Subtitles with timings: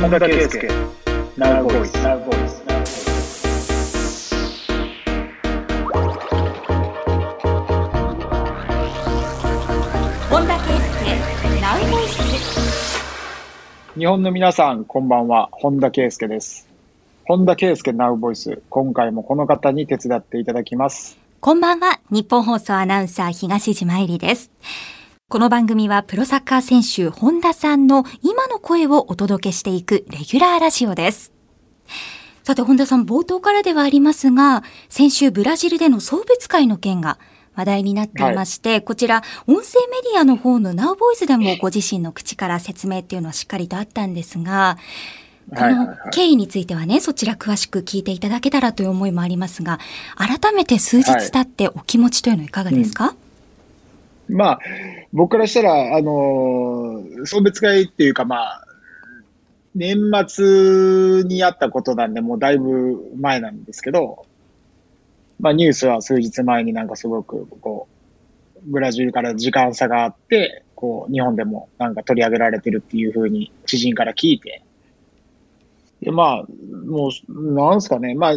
[0.00, 0.66] 本田圭佑
[1.36, 2.62] Now Voice Now Voice
[10.30, 10.72] 本田圭
[11.44, 12.18] 佑ナウボイス。
[13.98, 15.50] 日本の皆さんこんばんは。
[15.52, 16.66] 本田圭佑です。
[17.26, 21.18] 本田圭佑 Now Voice 今回もこの方に手伝っていただきます。
[21.40, 22.00] こんばんは。
[22.10, 24.50] 日本放送アナウンサー東島えりです
[25.30, 31.32] この番組はプロサッカー選手本田さんの今の声をお届けしていくレギュラーラジオです。
[32.42, 37.20] さて本田さん冒頭からではありますが先週ブラジルでの送別会の件が
[37.54, 44.78] 話題になっていまして、こちら音声メディアの方の Now ボイスでもご自身の口から説明っていうのはしっかりとあったんですが、
[45.54, 45.74] このはい。
[45.74, 49.78] はいはい経緯についてはね、そちら詳しく聞いていただけたらという思いもありますが、
[50.16, 53.14] 改めて数日経ってお気持ちというのはいかがですか、
[54.30, 54.60] まあ
[55.12, 58.66] 僕からしたらあのー送別会っていうかまあ
[59.74, 64.26] 年末にあったことなんでもうだいぶ前なんですけど
[65.38, 67.88] まあニュースは数日前になんかすごくこ
[68.56, 74.62] うブラジルから時間差があってこう日本でもなんか取り上げられてるっていうふうに知人から聞いて。
[76.00, 76.44] でまあ
[76.86, 78.14] もうなんすかね。
[78.14, 78.34] まあ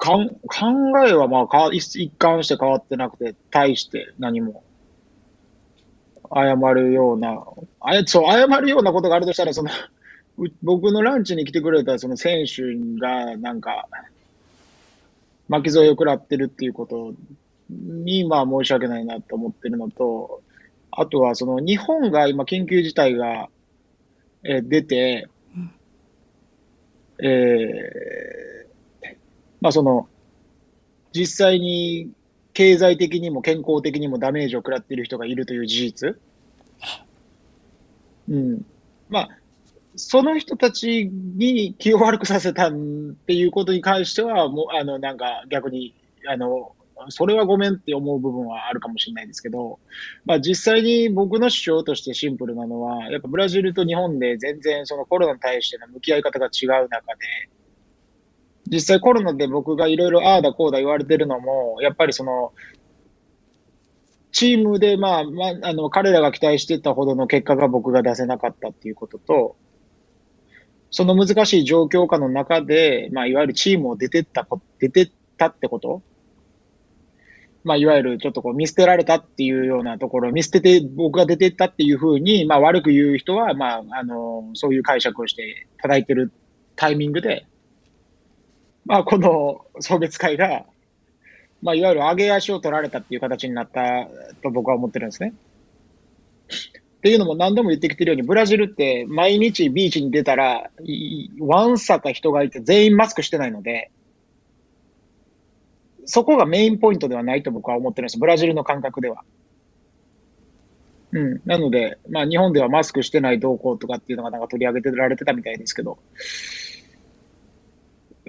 [0.00, 4.64] かん考えはまあか一一貫して変わってなくて、対して何も
[6.34, 7.44] 謝るような、
[7.80, 9.70] あやそう謝るようなことがあるとしたら、その
[10.38, 12.62] う僕のランチに来てくれたその選手
[12.98, 13.88] がなんか
[15.48, 17.12] 巻き添えを食らってるっていうこと
[17.68, 20.40] にまあ申し訳ないなと思ってるのと、
[20.92, 23.48] あとはその日本が今緊急事態が、
[24.44, 25.28] えー出て、
[27.22, 28.59] えー
[29.60, 30.08] まあその、
[31.12, 32.10] 実際に
[32.52, 36.18] 経済的にも健康的にもダメージを食らっている人がいるという事実。
[38.28, 38.64] うん。
[39.08, 39.28] まあ、
[39.96, 42.72] その人たちに気を悪くさせたっ
[43.26, 45.94] ていうことに関しては、もう、あの、なんか逆に、
[46.28, 46.72] あの、
[47.08, 49.78] それはごめんって思う部分はあるかもしれないですけど、
[50.26, 57.50] まあ実際に僕の主張としてシンプルなのは、やっぱブラジルと日本で全然そのコロナに対しての向き合い方が違う中で、
[58.70, 62.52] 実際コロナで僕がいろいろああだこうだ言われてるのも、やっぱりその、
[64.32, 69.56] チームで、まあ、まあ、あの、彼らが期待してたほどの結果が僕が出せなかったっていうことと、
[70.92, 76.02] その難しい状況下の中で、まあ、いわゆるチームを出てったこ、出てったってこと
[77.62, 86.32] まあ、いわゆるちょっとこう見捨てられたっていうようなところ、見捨てて僕が出てったっていうふうに、まあ悪く言う人は、まあ、あの、そういう解釈をして叩いてる
[86.76, 87.46] タイミングで、
[88.86, 90.64] まあ、この送別会が、
[91.62, 94.08] まあ、いわゆる上げ足を取られたっていう形になった
[94.42, 95.34] と僕は思ってるんですね。
[96.98, 103.90] っていうのも何度も言ってきてるように、ブラジルって毎日ビーチに出たら、いわんさか人がいて全員マスクしてないので、
[106.04, 108.18] そこがメインポイントではないと僕は思ってるんです。
[108.18, 109.22] ブラジルの感覚では。
[111.12, 111.40] うん。
[111.44, 115.98] なので、まあ日本ではマスクしてない動向とかっていうのがなんか取り上げてられてたみたいですけど、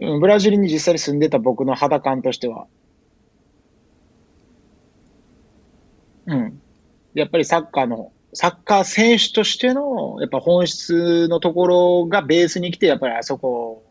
[0.01, 2.67] ブラジルに実際に住んでた僕の肌感としては、
[6.25, 6.61] うん。
[7.13, 13.83] やっぱりサッカーの、サッカー選手としての、やっぱ本質のところがベースに来て、やっぱりあそこ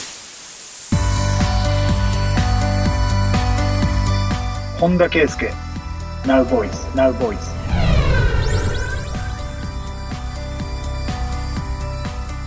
[4.80, 5.50] 本田圭佑
[6.26, 7.50] ナウボイス、ナウボイス。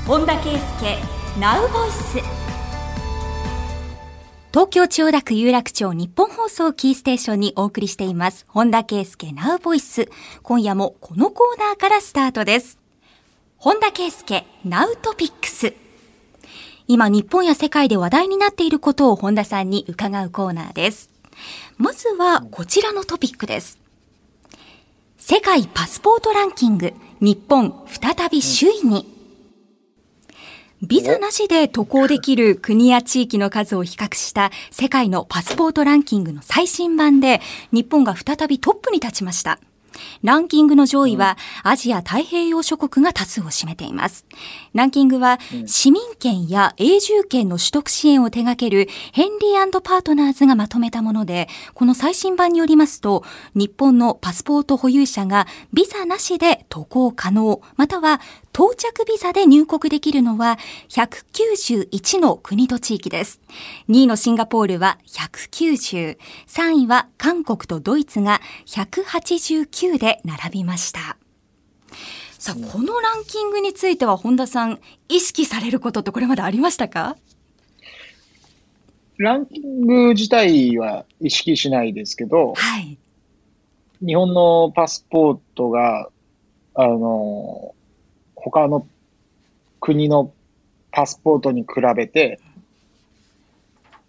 [0.08, 0.60] 本田圭佑
[1.40, 2.18] ナウボイス
[4.52, 8.46] 東京千代田区有楽町日本放送キーステーションにお送りしています。
[8.48, 10.10] 本田圭佑ナウボイス。
[10.42, 12.77] 今夜もこのコーナーからスタートです。
[13.68, 15.74] 本田圭佑 Now Topics
[16.88, 21.10] 今日本や世界で話題になっていることを本田さんに伺うコーナーです
[21.78, 23.78] まずはこちらのトピックです。
[25.18, 29.06] 世界パスポートランキング、日本再び首位に。
[30.82, 37.42] ビザなしで渡航できる国や地域の数を比較した世界のパスポートランキングの最新版で
[37.74, 39.60] 日本が再びトップに立ちました。
[40.24, 44.26] ランキングの上位は、アジア太平洋諸国が多数を占めています。
[44.74, 53.24] ランキングは、市民権や永住権の取得支援を手掛けるヘンリーパートナーズがまとめたもので、この最新版によりますと、
[53.56, 58.22] 日本のパスポート保有者がビザなしで渡航可能、または
[58.58, 60.58] 到着ビザで入国できるのは
[60.90, 63.40] 191の国と地域です。
[63.88, 66.18] 2位のシンガポールは190、
[66.48, 71.18] 3位は韓国とドイツが189で並びました。
[72.40, 77.16] さあ、このランキングについては本田さん、意識されることってこれまでありましたか？
[79.18, 82.98] ランキング自体は意識しないですけど、はい。
[84.04, 86.10] 日本のパスポートが、
[86.74, 87.76] あの、
[88.50, 88.88] 他の
[89.80, 90.32] 国の
[90.92, 92.40] パスポートに比べて、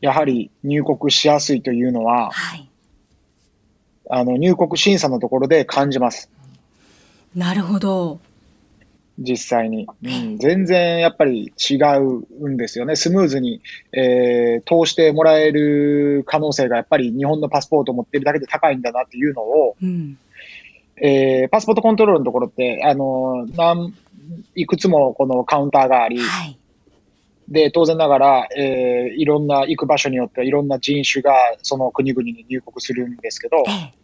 [0.00, 2.68] やはり入国しやすいというのは、はい。
[4.10, 6.30] あの、入国審査のところで感じます。
[7.34, 8.20] なるほど。
[9.18, 9.86] 実際に。
[10.02, 12.96] うん、全然やっぱり違うんですよね。
[12.96, 13.60] スムーズに、
[13.92, 20.18] えー通してもらえる可能性がやっぱり日本のパスポートを持ってるだけで高いんだなっていうのを、うん。
[21.02, 23.92] えーパスポートコントロールのところって、あの、なん
[24.54, 26.58] いくつもこのカウンターがあり、はい。
[27.48, 33.98] で、当然ながら、えーいろんな行く場所によってはいろんな人種がその国々に入国するんですけど、ええ。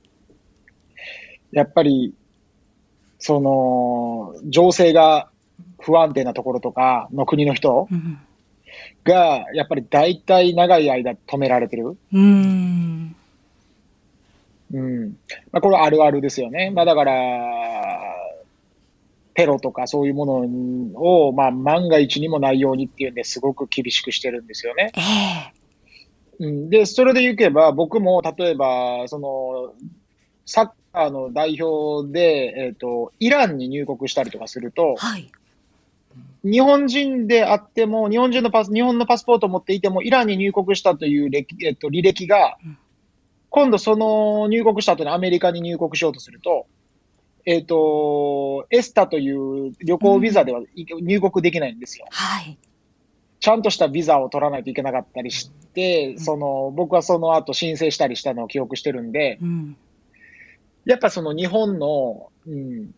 [1.52, 2.14] やっぱり、
[3.18, 5.30] その、情勢が
[5.80, 8.18] 不安定なところとかの国の人うん。
[9.04, 11.90] が、やっぱり大体長い間止められてる。
[11.90, 13.14] うーん。
[14.72, 15.16] うん。
[15.52, 16.70] まあ、これはあるあるですよね。
[16.70, 17.12] まあ、だから、
[19.34, 20.34] テロとかそういうもの
[21.00, 24.92] を、まあ、万が一にもないようにっていうんですごく厳しくしてるんですよね。
[26.40, 29.74] で、それでいけば、僕も例えば、その、
[30.46, 35.30] サッカーの代表で、えっ、と、イランに入国したりとかすると、はい。
[36.44, 42.78] 日本人であっても、日本人のパス、日本のパスポートを持っていても、イランに入国したという歴、えっと、履歴がうん、
[43.48, 46.66] 今度その入国した後にアメリカに入国しようとすると、
[47.46, 52.06] えっと、エスタという旅行ビザではい入国できないんですよ。
[52.10, 52.58] はい。
[53.40, 59.76] ちゃんとしたビザを取らないといけなかったりして、その、僕はその後申請したりしたのを記憶してるんで、うん。
[60.86, 62.94] やっぱその日本の、うん、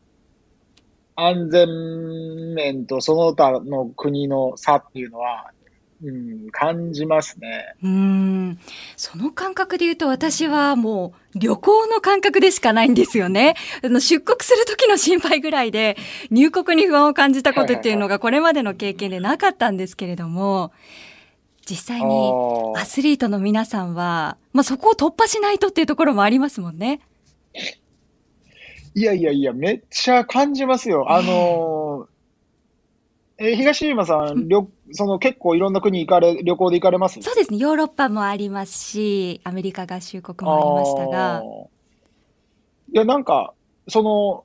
[1.16, 5.50] 安全面とその他の国の差っていうのは、
[6.02, 7.75] うん、感じますね。
[7.82, 8.59] うーん。
[8.97, 13.54] その感覚で言うと私はもう旅行の感覚でしかないんですよね。
[13.82, 15.97] あの出国する時の心配ぐらいで
[16.30, 20.73] 入国に不安を感じたことっていうのがこれまでの経験でなかったんですけれども、
[21.68, 22.30] 実際に
[22.76, 27.00] あアスリートの皆さんは、まあそこを突破しないとっていうところもありますもんね。
[28.94, 31.11] いやいやいや、めっちゃ感じますよ。
[31.12, 37.21] あのー、えー東島さん、旅その結構いろんな国行かれ、旅行で行かれます？
[37.23, 37.59] そうですね。
[37.59, 41.43] ヨーロッパもありますし、アメリカ合衆国もありましたが。
[42.93, 43.52] いや、なんか、
[43.88, 44.45] その、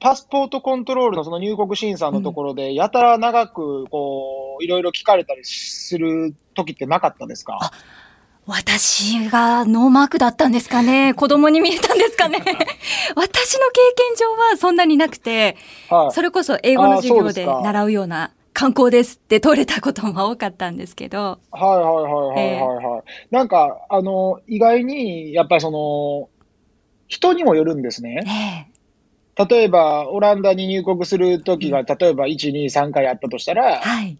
[0.00, 7.70] パスポートコントロールのその入国審査のところで、やたら長く、こう、いろいろ聞かれたりする時ってなかったですか？
[8.46, 11.14] 私がノーマークだったんですかね。
[11.14, 12.36] 子供に見えたんですかね。
[12.44, 15.56] 私の経験上はそんなになくて、
[15.88, 16.12] はい。
[16.12, 21.40] それこそ英語の授業で習うような観光ですって取れたことも多かったんですけど。
[21.50, 23.02] はいはいはいはいはいはい。
[23.30, 26.28] なんか、あの、意外に、やっぱりその、
[27.08, 28.22] 人にもよるんですね。
[29.36, 34.16] え例えば、オランダに入国するときが、例えば1、2、3回あったとしたえら、はい。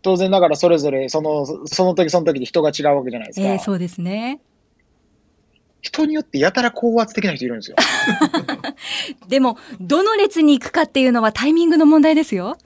[0.00, 3.46] 当然ながらそれぞれ、その、その時その時で人が違うわけじゃないですか。
[3.46, 4.40] ええそうですね。
[5.82, 7.76] 人によってやたら高圧的な人いるんですよ。
[9.28, 12.56] でも、どの列に行くかっていうのはタイミングの問題ですよ。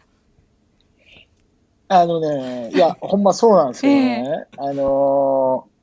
[1.88, 4.46] あのね、いや、 ほんまそうなんですけどね。
[4.56, 5.78] あのー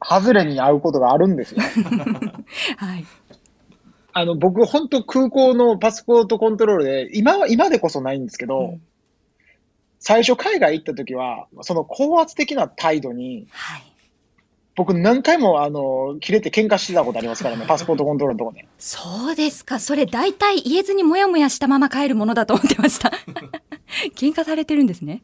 [0.00, 1.60] 外れに会うことがあるんですよ。
[2.78, 3.04] はい。
[4.12, 8.82] あの、僕、本当空港のパスポートコントロールで、今は、今でこそないんですけど、うん
[10.00, 13.82] 最初海外行った時は、その高圧的な態度に、はい。
[14.76, 18.68] 僕何回も、あの、切れて喧嘩してたことありますからね、 パスポートコントロールのとこで。
[18.78, 19.80] そうですか。
[19.80, 23.10] それ大体言えずにもやもやしたまま帰るものだと思ってました。
[24.14, 25.22] 喧嘩されてるんですね。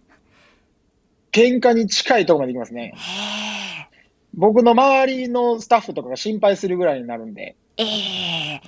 [1.32, 2.94] 喧嘩に近いところまで行きますね。
[2.96, 3.88] へ
[4.34, 7.56] 僕の周りのスタッフとかが心配するぐらいになるんで。
[7.76, 7.84] え。
[7.84, 8.60] え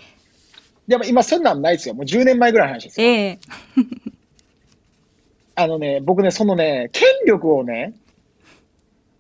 [0.89, 1.95] でも今そんなんないですよ。
[1.95, 3.05] もう10年前ぐらいの話ですえ。
[3.05, 3.11] よ。
[3.13, 3.39] ええ。
[5.59, 7.95] あのね、僕ね、そのね、権力をね、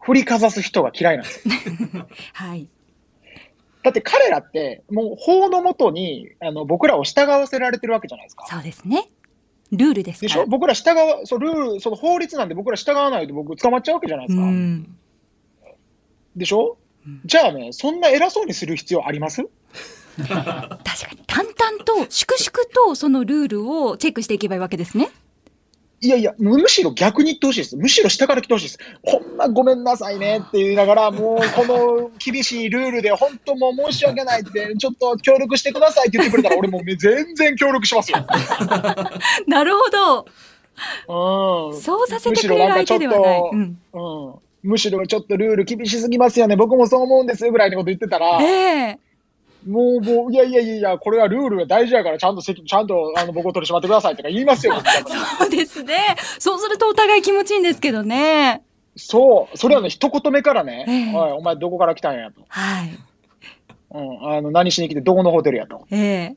[0.01, 2.07] 振りかざす人が嫌いなんですよ。
[2.35, 2.69] はい。
[3.83, 8.47] だって彼らって、もう法のもとに、あの、僕らを従わせられてるわけじゃないですか。
[8.49, 9.09] そうですね。
[9.73, 10.21] ルールです。
[10.23, 10.47] でしょ？
[10.47, 14.45] 僕ら従わ、そう、ルール、その法律なんで僕ら従わないと僕捕まっちゃうわけじゃないですか。
[14.45, 14.97] うん。
[16.37, 16.77] でしょ？
[17.07, 19.43] うんじゃあね、そんな偉そうにする必要あります？
[20.19, 20.81] 確か
[21.13, 21.23] に。
[21.27, 25.11] 淡々と、粛々とそのルールをチェックしていけばいいわけですね。
[26.01, 27.77] いやいや、むむしろ逆に言ってほしいです。
[27.77, 28.79] むしろ下から来てほしいです。
[29.03, 38.19] ほんまごめんなさいねって言いながら、もうこの厳しいルールで本当もう申し訳ないって、ちょっと協力してくださいって言ってくれたら、俺もう 全然協力しますよ。
[39.49, 39.91] なるほ
[41.09, 41.71] ど。
[41.71, 41.81] うん。
[41.81, 43.41] そうさせてくれる相手ではない。
[43.53, 43.79] うん。
[43.95, 44.35] うん。
[44.63, 46.57] むしろちょっとルール厳しすぎますよね。
[46.57, 48.99] 僕もそう思うんですぐらいのこと言ってたら、ええ
[49.67, 54.75] もう、もう、いやいやいやこれはルールが大事だから、ちゃんと責、ちゃんと、あの、僕を取り締まってくださいとか言いますよ。
[55.39, 56.17] そうですね。
[56.39, 58.63] そうするとお互い気持ちいいんですけどね。
[58.97, 59.59] そう。
[59.59, 62.43] それはね、一言目からね、ええおい、お前どこから来たんやと。
[62.49, 62.99] はい。
[63.91, 64.37] うん。
[64.37, 65.87] あの、何しに来て、どこのホテルやと。
[65.91, 66.37] ええ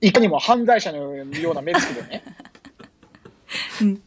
[0.00, 2.22] いかにも犯罪者のような目つきでね。
[3.82, 4.02] うん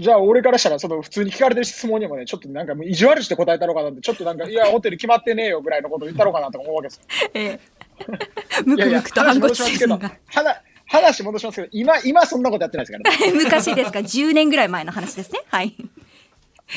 [0.00, 7.02] じゃあ、俺からしたら、その普通に聞かれてる質問にもね、ちょっとなんか意地悪して答えたろうかなって、ちょっとなんか、いや、ホテル決まってねえよぐらいのこと言ったろうかなとか思うわけですよ。
[7.34, 7.60] ええ
[8.64, 10.12] むくむくと反骨精神が。
[10.26, 13.32] 話話戻しますけど、今、今そんなことやってないですからね。
[13.44, 15.40] 昔ですか ?10 年ぐらい前の話ですね。
[15.48, 15.74] はい。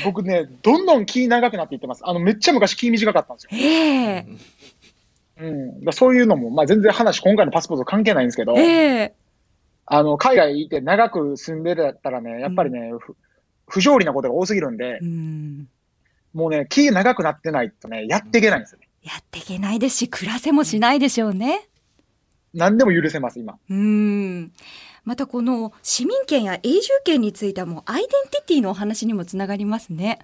[0.03, 2.01] 僕ね、どんどん気長くなっていってます。
[2.03, 3.49] あの、めっちゃ昔気短かったんですよ。
[3.53, 4.25] ええ
[5.39, 5.93] うん。
[5.93, 9.13] そういうのも、まあ全然話、今回のパスポート関係ないんですけど、ええ
[9.85, 13.15] あの、海外いて長く住んでたらね、やっぱりね、ふ
[13.67, 15.67] 不条理なことが多すぎるんでう、ん。
[16.33, 18.87] もうね、気長くなってないとね、やっていけないんですよね。
[19.03, 21.67] やっていけないですし、暮らせもしないでしょうね。
[22.53, 23.57] 何でも許せます、今。
[23.69, 24.51] うん。
[25.03, 30.19] またこの市民権や永住権についてはもうアイデンティティのお話にもつながりますね。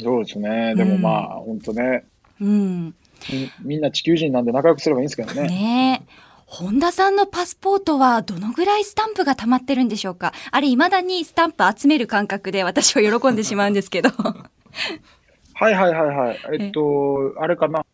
[0.00, 0.74] そうですね。
[0.74, 2.04] でもまあ、本当ね
[2.40, 2.94] うん。
[3.30, 5.48] み、みんな地球人なんで仲良くすればいいんですけどね。
[5.48, 6.25] ねえ。
[6.58, 10.32] 本田さんのパスポートはどのぐらいスタンプが溜まってるんでしょうか？
[10.50, 14.08] あれ未だにスタンプ集める感覚で私は喜んでしまうんですけど。
[14.08, 16.38] はいはいはいはい。
[16.58, 17.84] えっと、あれかな。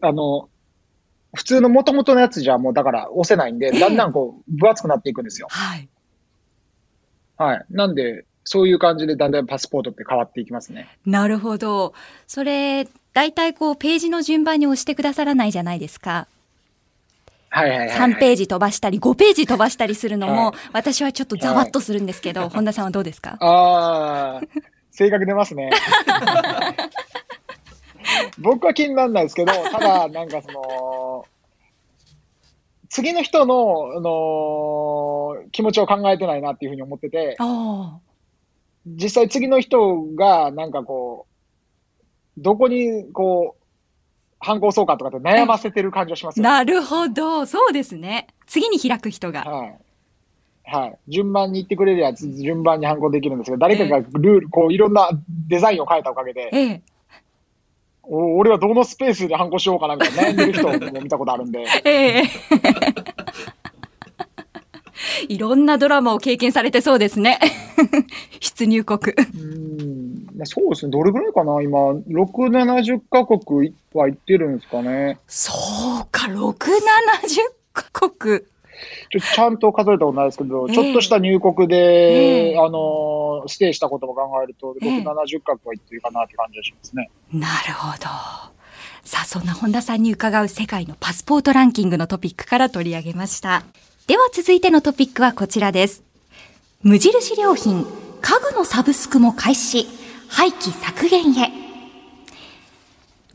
[0.00, 0.48] あの、
[1.34, 5.46] 普通の元々のやつじゃもうだから押せないんで、ええだんだんこう分厚くなっていくんですよ。
[5.50, 5.86] はい。
[7.36, 7.66] はい。
[7.68, 10.88] なんで、そういう感じでだんだんパスポートって変わっていきますね。
[11.04, 11.92] なるほど。
[12.26, 16.26] それ、大体こうページの順番に押してくださらないじゃないですか。
[17.52, 18.12] はいはいはい、はい。
[18.12, 20.54] 3ページ飛ばしたり5ページ飛ばしたりするのも、はい。
[20.72, 23.36] 私はちょっとざわっとするんですけど、本田さんはどうですか？
[23.40, 24.46] ああ、
[24.92, 25.70] 性格出ますね。
[28.38, 31.24] 僕は気にならないですけど、ただ、なんかその、
[32.88, 37.98] 次の人の、あの気持ちを考えてないなっていうふうに思ってて、あ
[38.86, 41.26] 実際次の人が、なんかこ
[41.98, 42.04] う、
[42.38, 43.59] どこに、こう、
[44.40, 46.42] 反抗そうかとかって悩ませてる感じがしますよ。
[46.42, 47.46] なるほど。
[47.46, 48.26] そうですね。
[48.46, 49.44] 次に開く人が。
[49.44, 49.78] はい。
[50.64, 50.98] はい。
[51.08, 55.10] 順番に行ってくれるやつ、順番に反抗できるんですけど、誰かがルール、こう、いろんな
[55.48, 56.82] デザインを変えたおかげで、ええ。
[58.02, 62.22] お俺はどのスペースで反抗しようかなみたいな悩んでる人も見たことあるんで、ええ。
[65.28, 67.38] いろんなドラマを経験されてそうですね。
[68.40, 69.14] 出入国。
[69.14, 69.89] うーん、
[70.40, 72.04] まあ、そうですね、どれぐらいかな、今、6、
[72.48, 75.18] 70カ国は行ってるんですかね。
[75.26, 75.52] そ
[76.02, 76.56] うか、6、70
[77.74, 78.40] カ国。
[79.10, 87.10] ちょちゃんと数えたことないですけど、ええちょっとした入国で、ええあのー、ステイしたことも考えると、ええ6、70カ国は行ってるかなって感じがしますね。
[87.30, 88.06] なるほど。
[89.04, 93.64] さあ、そんな本田さんに伺う世界のパスポートランキングのトピックから取り上げました。
[94.06, 96.02] では続いてのトピックはこちらです。
[96.82, 97.84] 無印良品、
[98.22, 99.86] 家具のサブスクも開始、
[100.30, 101.52] 廃棄削減へ。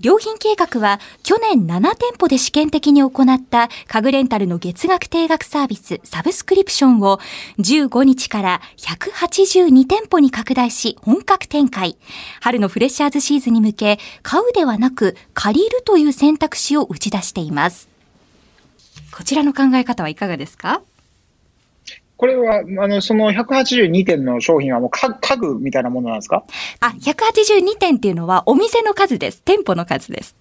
[0.02, 7.20] 良品計画は去年7店舗で試験的に行った家具レンタルの月額定額サービスサブスクリプションを
[7.60, 11.98] 15日から182店舗に拡大し本格展開。
[12.42, 17.88] 春のフレッシャーズシーズンに向け買うではなく借りるという選択肢を打ち出しています。
[19.16, 20.82] こちらの考え方はいかがですか？
[22.18, 26.44] これは、あの、その182点の商品はもう家家具みたいなものなんですか？
[26.80, 29.42] あ、182店っていうのはお店の数です。
[29.44, 30.36] 店舗の数です。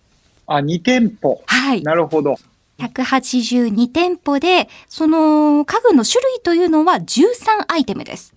[0.47, 1.43] あ、2店舗。
[1.47, 1.83] はい。
[1.83, 2.37] なるほど。
[2.79, 8.35] 182店舗で、その家具の種類というのは13アイテムです。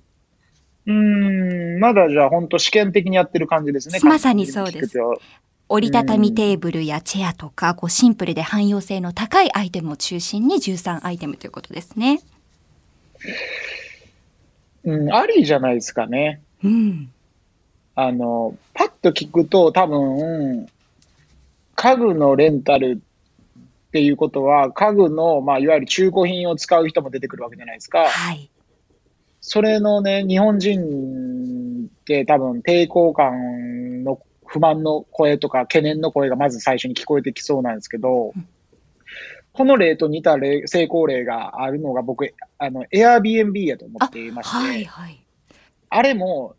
[0.85, 3.99] うーん、まだじゃあ本当試験的にやってる感じですね。
[4.03, 4.97] まさにそうです
[5.69, 12.21] 折りたたみテーブルやチェアとか、こうシンプルで汎用性の高いアイテムを中心に13アイテムということですね。
[14.83, 16.41] うん、ありじゃないですかね。
[16.63, 17.11] うん。
[17.95, 20.67] あの、パッと聞くと多分、
[21.75, 28.07] 家具のレンタルっていうことは、家具の、まあ、いわゆる中古品を使う人も出てくるわけじゃないですか。
[28.07, 28.49] はい。
[29.41, 38.47] それのね、日本人って多分抵抗感の不満の声とか懸念の声がまず最初に聞こえてきそうなんですけどうん、
[39.57, 45.19] この例と似た例成功例があるのが僕、あの、Airbnb やと思っていまして、はいはい。
[45.89, 46.55] あれも、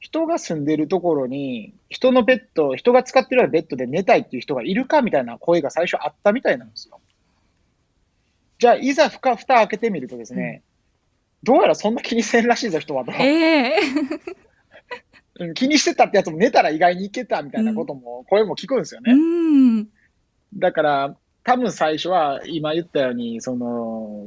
[0.00, 6.98] 人が住んでるところに、人のベッド、人が使ってるようなベッドで寝たいっていう人がいるかみたいな声が最初あったみたいなんですよ。
[8.58, 10.62] じゃあ、いざふか、蓋開けてみるとですね、
[11.42, 13.12] どうやらそんな気にせんらしいぞ、人はと。
[13.12, 13.80] ええ
[15.40, 19.82] うん気にしてたってやつも寝たら意外にいけたみたいなことも、声も聞くんですようね。
[19.82, 19.88] ん。
[20.54, 21.16] だから、
[21.48, 24.26] 多分最初は今言ったように、その、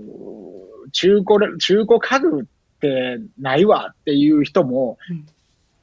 [0.92, 2.46] 中古、中古家具っ
[2.80, 4.98] てないわっていう人も、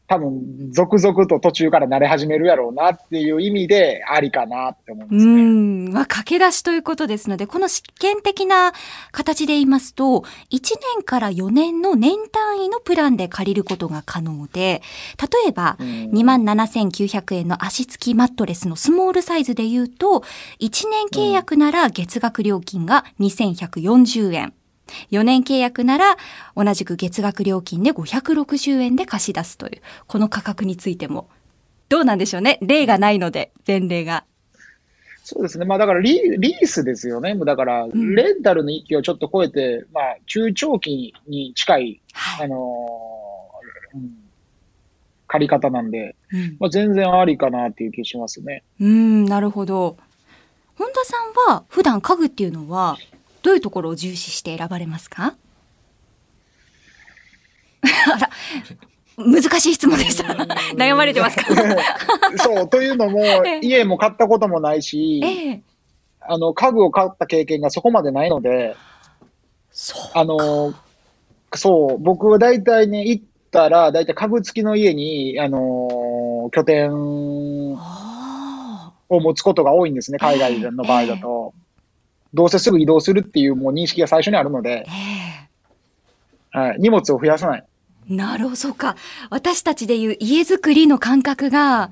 [0.09, 5.43] 多分続々と途中から慣れ始めるやろうなっていう意味でありかなって思いますうね。
[5.43, 5.93] ん。
[5.93, 8.73] まあ、駆け出しということですので、この試験的な
[9.12, 10.61] 形で言いますと、1
[10.97, 14.83] 年から4年の年単位のプランで借りることが可能で、
[15.21, 20.23] 例えば、うん27,900円の足付きマットレスのスモールサイズで言うと、
[20.61, 24.54] 1年契約なら月額料金が2140円。
[25.11, 26.17] 4年契約なら
[26.57, 31.29] 同じく月額料金で560円で貸し出すという、この価格についても。
[31.89, 32.59] どうなんでしょうね？
[32.61, 34.25] 例がないので、前例が。
[35.25, 35.65] そうですね。
[35.65, 37.35] まあだからリリースですよね。
[37.35, 42.47] もうだから、んレンタルの域をちょっと超えて、まあ中長期に近い、はい。
[42.47, 44.25] あのーうん
[45.31, 48.65] 借り方なんで、うんまあ、全然ありかなっていう気しますね。
[48.81, 49.99] うん、なるほど。
[50.75, 51.17] 本田さ
[51.51, 52.97] んは普段家具っていうのは
[53.43, 55.35] どういうところを重視して選ばれますか？
[57.83, 58.31] あら、
[59.17, 60.25] 難しい質問でした。
[60.75, 61.45] 悩まれてますか？
[62.39, 65.63] そう、というのも ええ、家も買ったこともないし、ええ。
[66.21, 68.77] あの、家具を買った経験がそこまでないので。
[70.15, 70.75] あの、
[71.55, 76.93] そう、僕は大体ね、行ったら、大体家具付きの家に、あの、拠点
[77.73, 81.55] をあ持つことが多いんですね、海外の場合だと。
[82.34, 85.28] どうせすぐ移動するっていうもう認識が最初にあるのであ、、え
[86.50, 87.64] はい、荷物を増やさない。
[88.10, 88.14] え。
[88.14, 88.97] なるほど、そうか。
[89.30, 91.88] 私たちでいう家づくりの感覚が、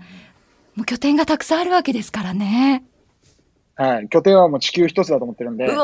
[0.74, 2.84] もう拠点がたくさんあるわけですからね。
[3.76, 5.78] はい、拠点はもう地球一つだと思ってるんでう、おー、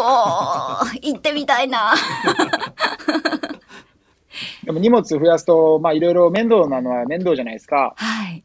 [1.02, 1.92] 行ってみたいな。
[4.64, 7.92] でも荷物増やすと、まあいろいろ面倒なのは面倒じゃないですか。
[7.96, 8.42] はい。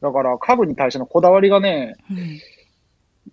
[0.00, 2.40] だから家具に対してのこだわりがね、うん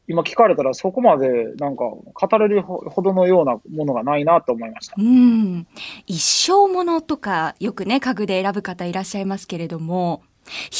[0.07, 4.95] 今聞かれたらそこまでなんか語れるほどのようなものがないなと思いました。
[4.97, 5.67] うん。
[6.07, 10.21] 一生ものとか、よくね、家具で選ぶ方いらっしゃいますけれども、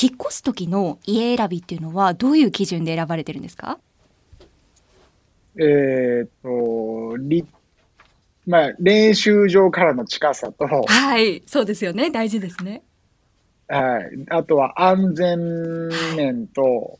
[0.01, 3.79] 引っ越す時の家選びっていうのは、どういう基準で選ばれてるんですか？
[5.57, 7.45] えーっと、り、
[8.47, 11.43] まあ練習場からの近さと、はい。
[11.45, 12.09] そうですよね。
[12.09, 12.81] 大事ですね。
[13.67, 16.99] はい、あとは安全面と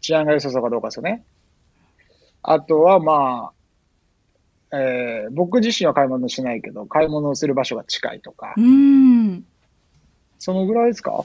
[0.00, 1.24] 治安が良さそうかどうかですよね。
[2.42, 3.52] あとはま
[4.72, 9.44] あ、えー僕自身は買い物しないけど、買い物をする場所が近いとかう、ん。
[10.38, 11.24] そのぐらいですか？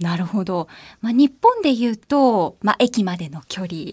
[0.00, 0.68] なるほど。
[1.00, 3.92] まあ、日本で言うと、まあ、駅までの距離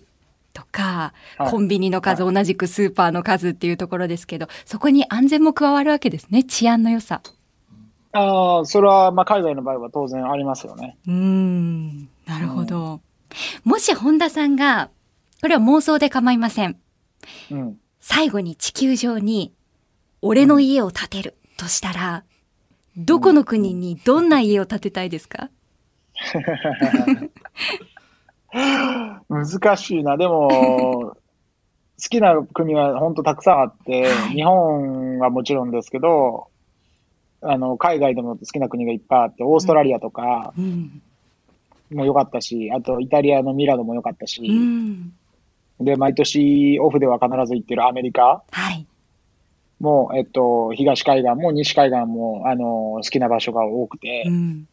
[0.53, 6.43] とか、はいコンビニの数、同じくスーパーの数っていうところですけど、そこに安全も加わるわけですね。
[6.43, 7.21] 治安の良さ。
[8.11, 10.97] ああ、それはまあ海外の場合は当然ありますよね。
[11.07, 12.09] うーん。
[12.25, 13.01] なるほど。
[13.63, 14.89] もし本田さんが、
[15.41, 16.77] これは妄想で構いません。
[17.51, 17.77] うん。
[17.99, 19.53] 最後に地球上に、
[20.21, 22.23] 俺の家を建てるとしたら、
[22.97, 25.49] どこの国にどんな家を建てたいですか？
[29.29, 30.17] 難しいな。
[30.17, 30.49] でも、
[32.01, 36.47] 好きな国は本当たくさんあって、はい日本はもちろんですけど、
[37.41, 41.01] あの、海外でも好きな国がいっぱいあって、オーストラリアとかうん。
[41.91, 45.13] も良かったし、あとイタリアのミラノも良かったし、うん。
[45.79, 48.85] で、毎年オフでは必ず行ってるアメリカはい。
[49.79, 54.67] も、えっと、東海岸も西海岸も、あの、好きな場所が多くてう、ん。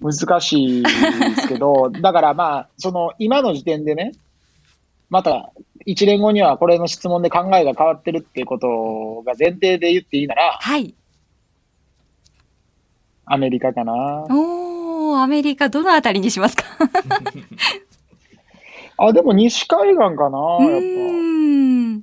[0.00, 0.88] 難しいで
[1.36, 4.12] すけど、 だからまあ、その、今の時点でね、
[5.10, 5.52] また、
[5.86, 10.94] 一年後にはこれの質問で考えが変わってるっていうことが前提で言っていいなら、はい。
[13.24, 13.92] アメリカかな。
[13.92, 14.57] おー、
[15.22, 16.64] アメリカどのあたりにしますか？
[18.98, 22.02] あ、でも西海岸かな、うやっーん。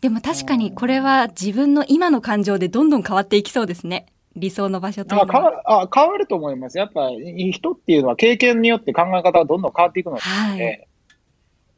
[0.00, 4.06] でも確かにこれは自分の今の感情でどんどん変わっていきそうですね。
[4.36, 5.24] 理想の場所といぱ。
[5.24, 5.38] うのは。
[5.38, 6.76] あ変わあ変わると思います。
[6.76, 10.86] やっぱ、人っていうのは経験によって考え方がどんどん変わっていくので、はい。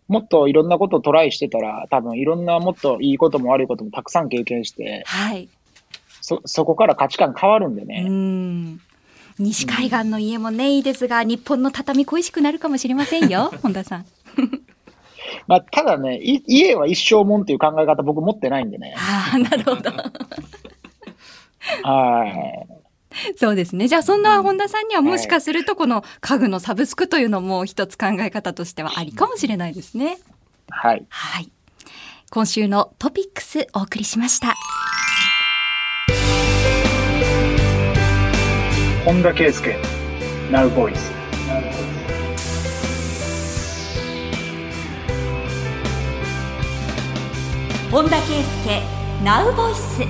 [0.09, 5.49] もっといろんなことをトライしてたら、多分いろんなもっといいことも悪いこともたくさん経験して、はい。
[6.21, 8.03] そ、そこから価値観変わるんでうね。
[8.09, 8.81] ん。
[9.39, 14.07] 西海岸の家もね、いいですが、日本の畳恋しくなるかもしれませんよ、 本田さん。
[15.47, 18.95] まあ、ただね、い家は一生もんっていう考え方僕持ってないんでね。
[18.97, 19.91] ああ、なるほど。
[21.83, 22.79] はい。
[23.37, 23.89] そうですね。
[23.89, 30.19] じゃあ、そんな本田さんにはもしかすると、この家具のサブスクというのも一つ考え方としてはありかもしれないですね。
[30.69, 31.07] はい。
[31.09, 31.51] はい。
[32.31, 34.55] 今週のトピックスお送りしました。
[39.09, 39.75] 本田圭佑、
[40.51, 40.99] Now Voice。
[47.91, 50.03] 本田圭佑、ナウボイス。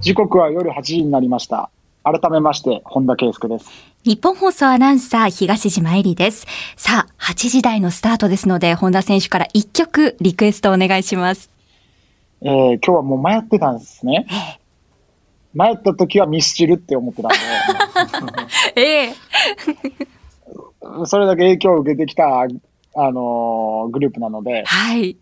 [0.00, 1.68] 時刻は夜8時になりました。
[2.02, 3.68] 改めまして、本田圭佑です。
[4.04, 6.46] 日本放送アナウンサー東島えりです。
[6.76, 11.50] さあ、8時台のスタートですので、本田選手から1曲リクエストお願いします。
[12.40, 14.26] えー、今日はもう迷ってたんですね。
[15.58, 17.32] 迷った時はミスチルって思ってたん
[18.78, 19.14] ええで、
[21.06, 22.46] それだけ影響を受けてきた、あ
[23.10, 25.16] のーグループなので、はい。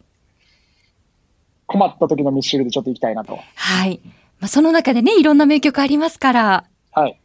[1.66, 3.38] 困った時のミスチルでちょっと行きたいなと。
[3.55, 4.01] はい。
[4.38, 6.64] まあ、その中でね、いろんな名曲ありますから。
[6.92, 7.18] はい。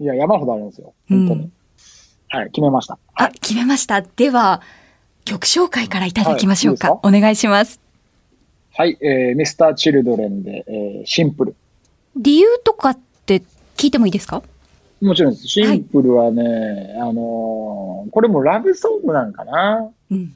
[0.00, 0.94] いや、山ほどあるんですよ。
[1.08, 1.40] 本当に。
[1.42, 1.52] うん
[2.28, 2.98] はい、決めました。
[3.14, 4.02] あ、決めました。
[4.02, 4.60] では、
[5.24, 6.90] 曲紹介からいただきましょうか。
[6.90, 7.80] はいお願いします。
[8.72, 11.56] はい、えー、ミスターチルドレンで、えー、シンプル。
[12.16, 13.42] 理由とかって
[13.76, 14.42] 聞いてもいいですか？
[15.02, 15.46] もちろんです。
[15.48, 19.90] シンプルはね、あのーこれもラブソングなんかな。
[20.10, 20.34] うん。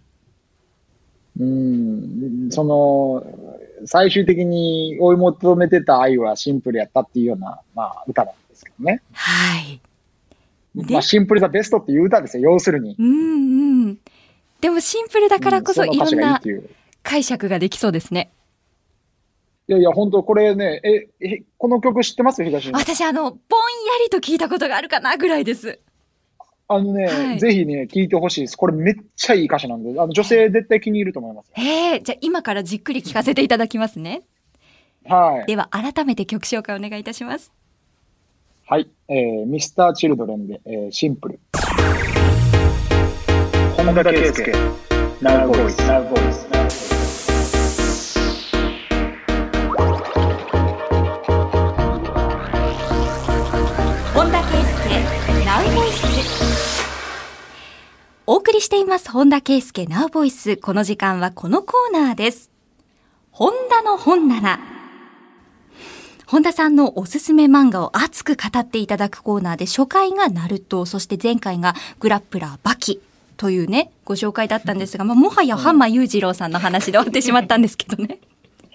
[1.38, 3.24] うん、その、
[3.86, 9.00] 最終的に追い求めてた愛はシンプルやったっていうような、まあ、歌なんですけどね。
[9.12, 9.80] はい。
[10.74, 12.96] でまあ、シンプルザベストっていう歌ですよ、要するに。
[12.98, 13.98] うんうん。
[14.60, 16.42] でもシンプルだからこそうんいろんな。
[17.02, 18.30] 解釈ができそうですね。
[19.70, 22.42] いやいや、本当これね、え、え、この曲知ってます？
[22.42, 23.38] 東野私、あの、ぼんや
[24.02, 25.78] りと聞いたことがあるかなぐらいです。
[26.66, 28.56] あのね、はいぜひね、聴いてほしいです。
[28.56, 31.52] これめっちゃいい歌詞なんで、あの女性絶対気に入ると思いますよ。
[31.56, 34.22] ええじゃあ今からじっくり聞かせていただきますね。
[35.04, 35.46] はい。
[35.46, 37.52] では改めて曲紹介お願いいたします。
[38.66, 38.90] はい。
[39.06, 41.38] えー、ミスターチルドレンで、えー、シンプル。
[43.76, 44.52] 本田圭佑、
[45.22, 45.76] Now Voice。
[45.87, 46.48] Now Voice。
[46.48, 46.89] 本
[58.30, 59.10] お送りしています。
[59.10, 60.56] 本田圭佑ナウボイス。
[60.56, 62.48] この時間はこのコーナーです。
[63.32, 64.60] 本田の本棚
[66.28, 73.02] 本田さんのおすすめ漫画を熱く語っていただくコーナーで初回がナルトそして前回がグラップラーバキ
[73.36, 78.20] というねご紹介だったんですが、まあ、もはやハンマ裕次郎さんの話で終わってしまったんですけどね。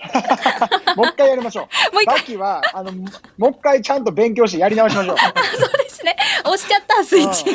[0.97, 1.93] もう一回やりましょう。
[1.93, 2.15] もう一回。
[2.17, 5.17] バキは、あの、ももう一回ちゃんと勉強してやり直しましょう。
[5.57, 6.15] そうですね。
[6.43, 7.45] 押しちゃったスイッチ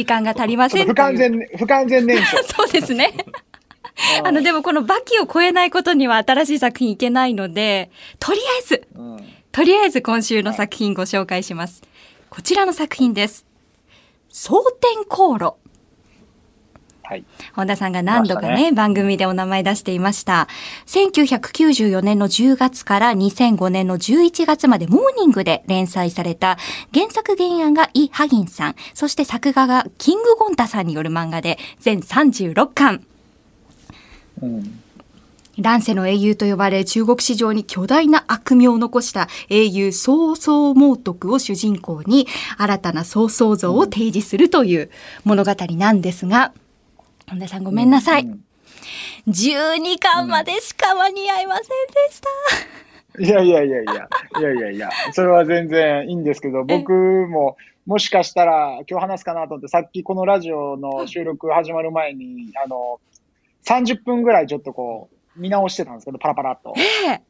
[0.00, 2.44] 時間が足りません不完全、不完全燃焼。
[2.48, 3.12] そうですね。
[4.24, 9.20] あの、でもこのバキを超えないことには新しい作品いけないので、とりあえず、うん
[9.52, 11.82] とりあえず今週の作品ご紹介します。
[12.28, 13.44] こちらの作品です。
[14.28, 15.54] 蒼天航路。
[17.10, 17.24] はい。
[17.56, 20.46] 本田さんが何度かね、出まし番組でお名前出していました。
[20.86, 26.56] 1994年の10月から2005年の11月までモーニングで連載された
[26.94, 33.04] 原作原案がイ・ハギンさん、そして作画がキング・ゴンタさんによる漫画で全36巻。
[34.40, 34.80] うん。
[35.58, 44.90] 乱世の英雄と呼ばれ中国史上に巨大な悪名を残した英雄曹操猛徳を主人公に新たな曹操像を提示するという
[45.24, 46.52] 物語なんですが、
[47.30, 48.24] 本田さんごめんなさい。
[48.24, 48.44] うん。
[49.28, 53.22] 12巻までしか間に合いませんでした。
[53.22, 53.92] いやいやいやいや、
[54.40, 63.00] いやいやいや、それは全然いいんですけど、僕ももしかしたら今日話すかなと思って、さっきこのラジオの収録始まる前に、あの、
[63.64, 66.74] 30分ぐらいちょっとこう、見直してたんですけど、パラパラっと。
[66.76, 67.22] ええ。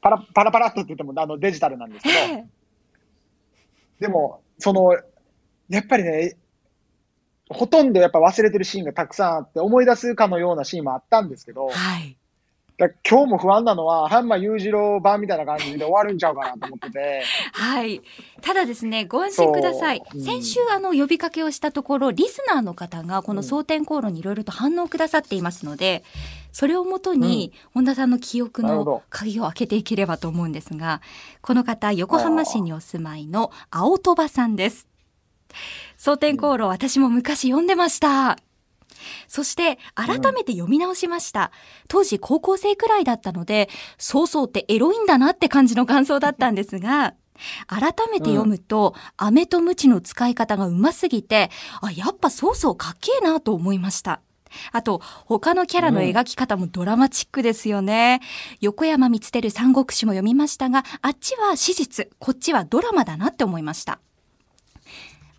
[0.00, 2.46] パラパラパラっとって言ってもあのデジタルなんですけど、ええ。
[3.98, 4.96] でも、その、
[5.68, 6.36] やっぱりね、
[7.48, 12.16] ほとんどやっぱ忘れてるシーンがたくさんあって、思い出すかのようなシーンもあったんですけど、はい。
[12.78, 18.00] だ今日も不安なのは、ハンマー裕次郎版みたいな感じで終わるんちゃうかなと思ってて、はい。
[18.40, 20.16] ただですね、ご安心くださいそ。
[20.16, 26.02] ううん先週あの呼びかけをしたところ、リスナーの方がこの蒼天航路にいろいろと反応くださっていますので、
[26.52, 31.02] それをもとに、本田さんの記憶の鍵を開けていければと思うんですが、
[31.40, 34.91] この方、横浜市にお住まいの青鳥羽さんです。
[35.96, 38.38] 蒼天航路、私も昔読んでました。
[39.28, 41.50] そして、改めて読み直しました。
[41.88, 47.14] 当時高校生くらいだったので、曹操ってエロいんだなって感じの感想だったんですが、
[47.66, 54.20] 改めて読むと、飴と鞭の使い方がうますぎて、あ、やっぱ曹操かっけえなと思いました。
[54.70, 58.20] あと、他のキャラの描き方もドラマチックですよね。
[58.60, 63.98] 横山光輝三国志も読みましたが、あっちは史実、こっちはドラマだなって思いました。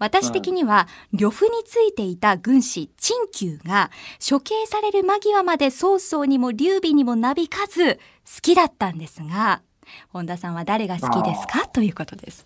[0.03, 3.89] 私的には、呂布についていた軍師、陳旧が、
[4.19, 8.01] 処刑される間際まで曹操にも劉備にもなびかず、好
[8.41, 9.61] きだったんですが、
[10.09, 11.67] 本田さんは誰が好きですか？
[11.67, 12.45] ということです。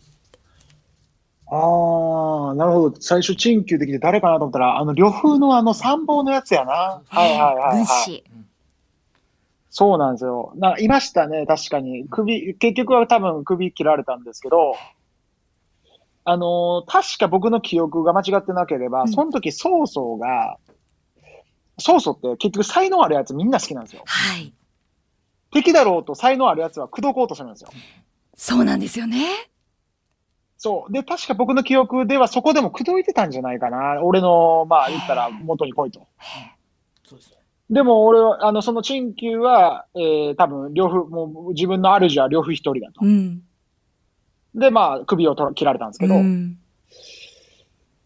[1.49, 2.97] ああ、なるほど。
[2.99, 7.01] 最初、陳旧できて誰かなと思ったら、あの、呂布のあの参謀のやつやな。
[7.07, 7.75] はいはいはい、はい。
[7.77, 8.23] 軍師。
[9.69, 10.53] そうなんですよ。
[10.57, 12.05] ないましたね、確かに。
[12.09, 14.75] 首、結局は多分首切られたんですけど、
[16.29, 20.57] あのー確か僕の記憶が間違ってなければ、うんその時曹操が、
[21.77, 24.03] 曹操って結局才能あるやつみんな好きなんですよ。
[24.05, 24.51] はい。
[25.51, 27.69] 敵だろうと才能あるやつは口説こうとするんですよ。
[28.35, 29.25] そうなんですよね。
[30.57, 30.91] そう。
[30.91, 34.01] で、確か僕の記憶ではそこでも口説いてたんじゃないかな。
[34.03, 36.07] 俺の、まあ言ったら元に来いと。
[37.05, 37.37] そうですね。
[37.69, 42.99] でも俺は、あの、その陳旧は、えー、多分、両夫、もう自分の主は両夫一人だと。
[43.01, 43.43] うん。
[44.57, 46.57] で、まあ、首を取ら切られたんですけど、うん。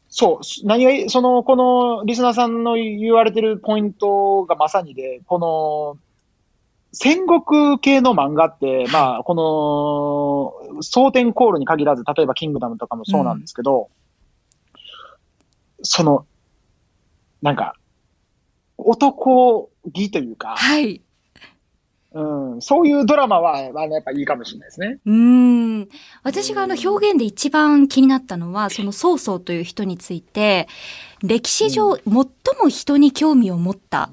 [0.10, 5.98] そう、す何がその、この、リスナーさんの言われてるポイントがまさにで、この、
[6.94, 13.90] 戦国系の漫画って、まあ、この、蒼天コールに限らず、例えばキングダムとかもそうなんですけど、
[15.82, 16.26] その、
[17.42, 17.76] なんか、
[18.78, 21.02] 男気というか、はい。
[22.13, 24.97] うん、そういうドラマは、あの、やっぱいいかもしれないですね。
[25.06, 25.89] うん。
[26.24, 30.67] 私があの表現で一番気になったのは、その曹操という人について、
[31.24, 32.28] 歴史上最も
[32.69, 34.10] 人に興味を持った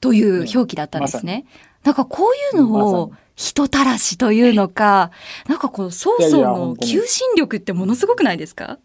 [0.00, 1.46] という表記だったんですね。
[1.84, 5.12] なんかこういうのを人たらしというのか、
[5.46, 8.78] なんかこう曹操の求心力ってものすごくないですか？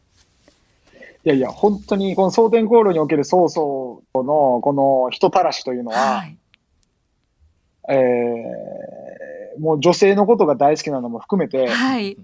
[1.25, 6.37] いやいや、本当に、この蒼天航路における曹操の、この人たらしというのは、い。
[7.89, 8.99] えー
[9.59, 12.17] もう女性のことが大好きなのも含めて、はい。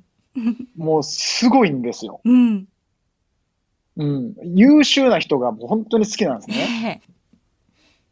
[0.78, 2.21] もうすごいんですよ。
[2.23, 2.67] うん。
[3.97, 4.34] うん。
[4.43, 6.56] 優秀な人がもう本当に好きなんですね。
[6.56, 7.01] ね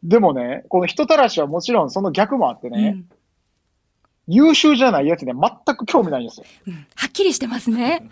[0.02, 3.08] でもね、この人たらしはもちろんその逆もあってえ、ね、うん
[4.26, 6.46] 優秀じゃないやつには全く興味ないんですよ。
[6.66, 8.08] うんはっきりしてますね。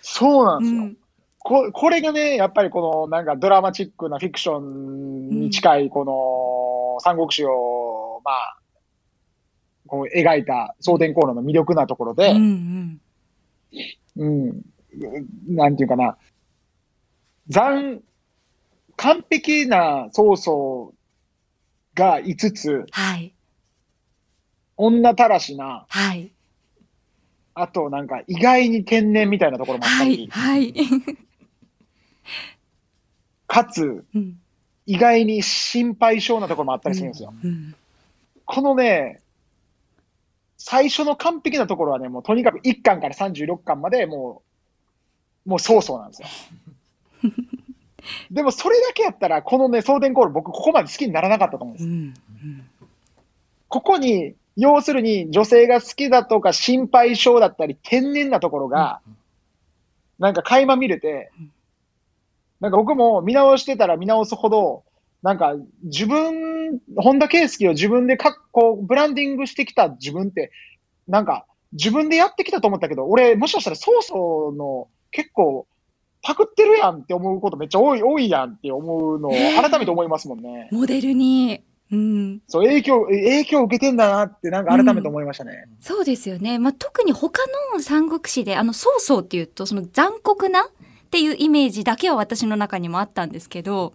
[0.00, 0.82] そうなんですよ。
[0.82, 0.96] うん。
[1.38, 7.81] ここれがね、やっぱりこのなんかドラマチックなフィクションに近いこの三国志を、
[8.24, 8.58] まあ、
[9.86, 13.00] こう描いた蒼天航路の魅力なところで、うん
[14.16, 14.50] うん。
[14.50, 14.62] うん。
[15.48, 16.16] なんていうかな。
[17.48, 18.02] 残、
[18.96, 20.94] 完璧な曹操
[21.94, 23.34] が5つ、はい。
[24.76, 26.32] 女たらしな、はい。
[27.54, 30.16] あとなんか意外に天然みたいなところもあったはい。
[30.16, 30.74] り、はい。
[33.46, 34.38] かつうん
[34.86, 37.32] 意外に心配性なところもあったりするんですよ。
[37.44, 37.74] うん
[38.44, 39.20] このね、
[40.56, 44.42] 最初の完璧なところはね、もうとにかく1巻から36巻までも
[45.46, 46.28] う、もう曹操なんですよ。
[48.30, 51.84] でもそれだけやったら、このね、送電コール僕ここまで好きにならなかったと思うんです。
[51.84, 52.14] うん
[53.72, 59.00] ここに、要するに女性が好きだとか心配性だったり天然なところが、
[60.18, 61.32] なんか垣間見れて、
[62.60, 64.84] なんか僕も見直してたら見直すほど、
[65.22, 65.54] なんか、
[65.84, 70.50] 自分、本田圭佑を自分でかこう、ブランディングしてきた自分って、
[71.06, 75.66] なんか、自分でやってきたと思ったけど、俺、もしかしたら、曹操の結構、
[76.22, 80.68] パクってるやんって思うことめっちゃ多い、多いやんって思うのを改めて思いますもんね。
[80.72, 81.62] モデルに。
[81.92, 82.40] うん。
[82.48, 85.66] そう、影響、影響を受けてんだなって、なんか改めて思いましたね。
[85.80, 86.58] そうですよね。
[86.58, 87.42] まあ、特に他
[87.74, 90.64] の三国志で、あの、曹操っていうと、その残酷なっ
[91.10, 93.92] ていうイメージだけは私の中にもあったんですけど、はい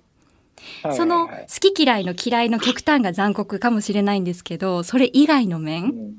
[0.96, 6.18] そのはい好き嫌いの嫌いの極端が残酷かもしれないんですけど、それ以外の面、うん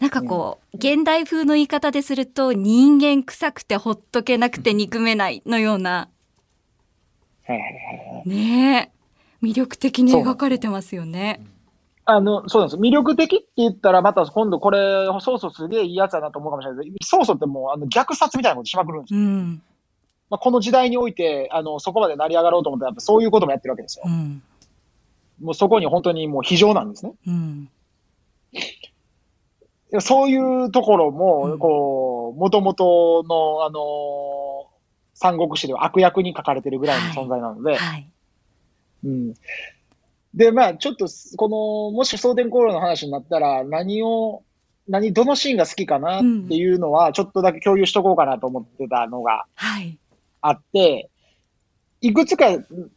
[0.00, 6.10] なんかこう、現代風の言い方ですると、人間臭くてほっとけなくて憎めないのような、
[8.26, 8.92] ね
[9.42, 11.40] え、魅力的に描かれてますよね。
[12.04, 12.80] あの、そうなんです。
[12.80, 19.20] 魅力的って言ったら、また今度これ、曹操すげえいいやつだなと思うかもしれないですけど、曹操ってもう、あの、虐殺みたいなことしまくるんですよ。
[19.20, 19.62] うん。
[20.28, 24.10] まあ、この時代において、あの、そこまで成り上がろうと思ったら、やっぱそういうこともやってるわけですよう。
[24.10, 24.42] ん。
[25.40, 27.12] もうそこに本当にもう非常なんですね。
[27.26, 27.68] うん。
[30.00, 34.66] そういうところうも、んこう、もともとの、あの
[35.14, 38.10] 三国志では悪役に書かれてるぐらいの存在なので、はい。
[39.04, 39.34] うん。
[40.34, 41.48] で、まあ、ちょっと、こ
[41.90, 44.42] の、もし送電航路の話になったら、何を、
[44.88, 49.98] 何、どのシーンが好きかなっていうのは、ちょっとだけ共有しとこうかなと思ってたのがはい。
[50.40, 51.10] あって、
[52.00, 52.46] いくつか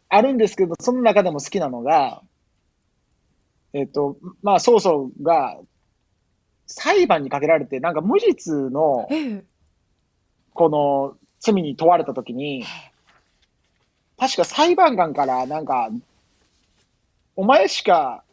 [0.09, 2.21] あるんですけど、その中でも好きなのが、
[3.73, 5.57] えっと、まあ、曹操が、
[6.65, 9.43] 裁判にかけられて、なんか無実の、ええ。
[10.53, 12.65] この、罪に問われたときに、
[14.17, 15.89] 確か裁判官から、なんか、
[17.35, 18.23] お前しか、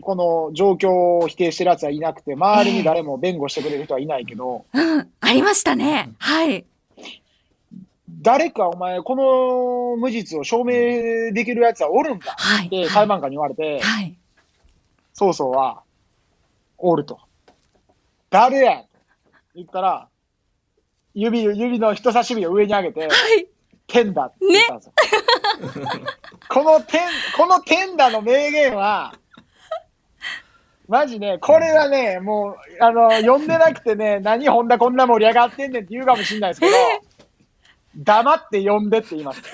[0.00, 5.10] この状況を否定してる奴はいなくて、周りに誰も弁護してくれる人はいないけど、うん。
[5.20, 6.14] ありましたね。
[6.18, 6.64] はい。
[8.22, 12.66] 誰かお前、この無実を証明できる奴はおるんだはい。
[12.66, 14.14] って裁判官に言われて、はい。
[15.14, 15.82] 曹操は、
[16.76, 17.18] おると。
[18.28, 18.76] 誰や？
[18.82, 18.88] と
[19.54, 20.08] 言ったら、
[21.14, 23.10] 指、指の人差し指を上に上げて、はい。
[23.86, 24.92] 天だって言ったんですよ。
[26.48, 27.00] この天、
[27.36, 29.14] この天だの名言は、
[30.88, 36.72] マジね、これはね、もう、あの、読んでなくてね、何本田こんな盛り上がってんねんって言うかもしれないですけど、
[37.96, 39.42] 黙って読んでって言います。
[39.42, 39.48] こ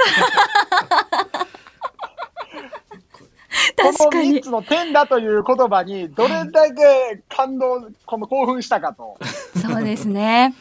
[3.84, 4.40] の3確かに。
[4.40, 9.18] つの天だという言葉に、どれだけ感動、この興奮したかと。
[9.60, 10.54] そうですね。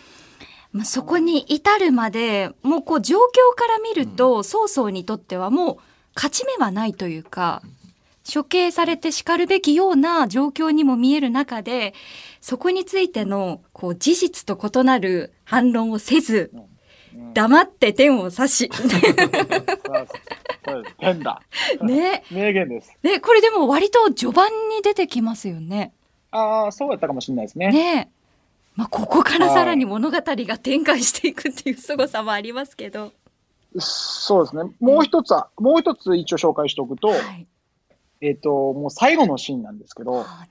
[0.71, 3.19] まあ、そこに至るまで、もうこう状況
[3.55, 5.77] から見ると、曹操にとってはもう
[6.15, 7.61] 勝ち目はないというか、
[8.31, 11.93] 処刑されて叱るべきような状況にも見える中で、
[12.41, 16.74] そこについてのこう事実と異なる反論をせず、うん
[17.34, 18.69] 黙って天を指し。
[20.99, 21.41] 天だ。
[21.82, 22.23] ね。
[22.32, 22.97] 名言です。
[23.04, 25.93] ね、これでも割と序盤に出てきますよね。
[26.32, 27.71] ああ、そうやったかもしれないですね。
[27.71, 28.12] ね
[28.75, 33.13] まあ、ここからさらに物語が展開していくっていう凄さもありますけど。
[33.78, 34.63] そうですね。
[34.80, 37.47] もう一つは、もう一つ一応紹介しておくと、はい。
[38.21, 40.47] えっ、と、もう最後のシーンなんですけど、ああ、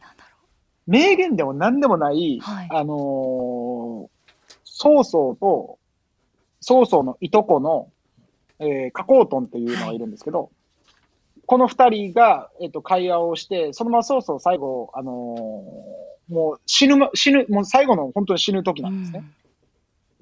[0.86, 4.14] 名言でも何でもない、はいあのー
[4.76, 5.78] 曹操と、
[6.64, 7.90] 曹操のいとこの、
[8.58, 10.50] えー、加工トンっていうのがいるんですけど、
[11.44, 18.82] この二人が、えっ、と、会話をして、そのまま曹操最後、あのーもう死ぬま、死ぬ、もう最後の本当に死ぬ時う。
[18.84, 19.18] なんですね。
[19.18, 19.34] うん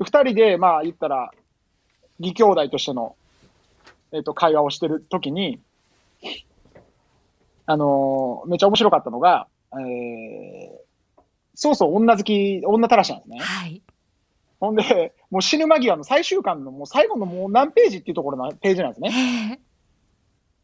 [0.04, 1.30] 二人で、まあ言ったら、
[2.18, 3.14] 義兄弟としての、
[4.10, 5.60] えっ、と、会話をしてるときに、
[7.66, 11.20] あのーめっちゃ面白かったのが、えー、
[11.54, 13.38] そうそう女好き、女たらしなんですね。
[13.38, 13.82] はい。
[14.62, 19.58] ほんで、もう死ぬ間際の最終巻のもう最後のもう何ページっていうところのページなんですね。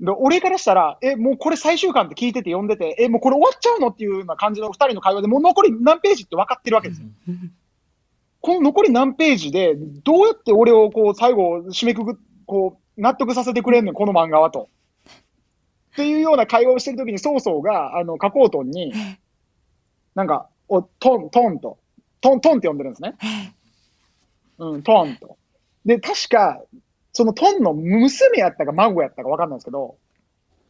[0.00, 7.08] えで、俺からしたら、え、もうこれ最終巻って聞いてて読んでて、え、もうこれ終わっちゃうのっていうような感じの二人の会話でもう残り何ページって分かってるわけですよ。
[8.40, 14.68] この残り何ページで、どうやって俺をこう、最後、締めくく、こう、納得させてくれんねん、この漫画はと。
[15.90, 19.18] っていうような会話をしてるときに、曹操が、あの、加工トンに、え
[20.14, 21.78] なんか、お、トン、トンと、
[22.20, 23.16] トン、トンって呼んでるんですね。
[24.60, 25.36] えうん、トンと。
[25.84, 26.62] で、確か、
[27.12, 29.96] そのトンの娘やったか孫やったかわかんないですけど、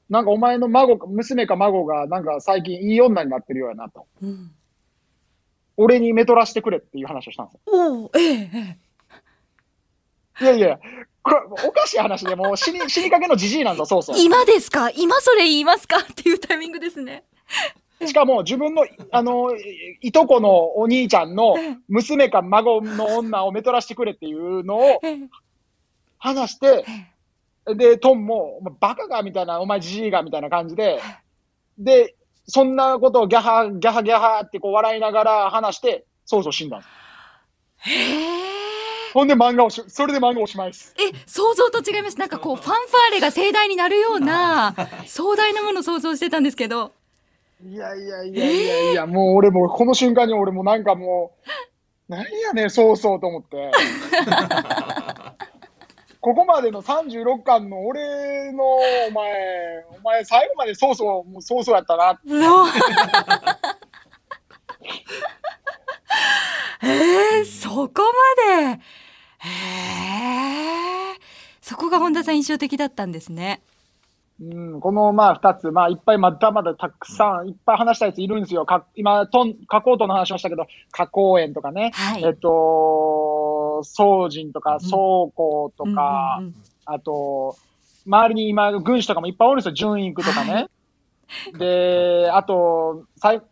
[0.08, 4.06] なんかお前の孫か、娘か孫が、なんか最近いい女になってるようやなと。
[4.22, 4.50] うん
[5.80, 7.60] 俺に目取らしてくれっていう話をしたんですよ。
[7.66, 8.78] おお、ええ
[10.40, 10.80] えいやいや、
[11.22, 11.36] これ、
[11.68, 14.24] おかしい話でもう死に、死にかけのじじいなんだ、そうそうえ。
[14.24, 14.90] 今ですか？
[14.90, 15.98] 今それ言いますか？
[15.98, 17.22] っていうタイミングですね。
[18.06, 21.56] しかも自分の、あの、いいとこのお兄ちゃんの
[21.88, 25.28] 娘か孫の女を目取らしてくれっていうのをええ
[26.18, 26.84] 話して、
[27.68, 31.00] えで、トンも、バカかみたいな、お前じじいがみたいな感じで、
[31.78, 37.90] で、そんなことをギャハ、ギャハギャハってこう笑いながら話して、そうそう死んだんです。
[37.90, 38.48] へえ。
[39.14, 40.94] ほんで漫画をし、それで漫画おしまいです。
[40.98, 42.18] え、想像と違います。
[42.18, 44.74] なんかこう、ファンファーレが盛大になるような、
[45.06, 46.92] 壮大なものを想像してたんですけど。
[47.60, 51.32] いやいやいやいやいや、もう俺もうこの瞬間に俺もなんかも
[52.08, 53.72] う、なんやねん、そうそうと思って。
[56.20, 62.20] ここまでの36巻の俺の、お前、お前最後までそうそう、もうそうそうやったな。
[62.26, 62.68] そう。
[66.82, 68.80] えー、そこまで。
[69.38, 69.48] へ
[71.14, 71.18] え。
[71.60, 73.60] そこが本田さん印象的だったんですね。
[74.40, 78.66] うん、このまあ二つ、まあいっぱいまだまだたくさん、いっぱい話したやついるんですよ。
[78.66, 82.24] か今、トン、加工との話しましたけど、加工園とかね、はい。
[82.24, 86.40] えっと、宗人とか、宗公とか、
[86.84, 87.56] あと、
[88.06, 89.74] 周りに今、軍師とかもいっぱいおるんですよ。
[89.74, 90.68] 順育とかね。
[91.58, 93.42] で、あと、さい、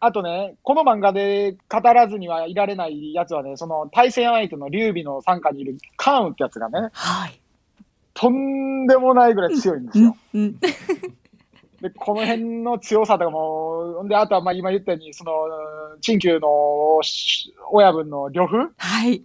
[0.00, 7.39] あとね、この漫画で語らずにはいられないやつはね、その対戦相手の劉備の傘下にいる関羽ってやつがね、はい。
[8.14, 10.16] とんでもないぐらい強いんですよ。
[10.34, 10.58] うん。
[10.60, 15.32] で、この辺の強さとかも、で、あとはまあ今言ったように、その、
[16.00, 18.72] 陳旧のし親分の呂布？
[18.76, 19.22] はい。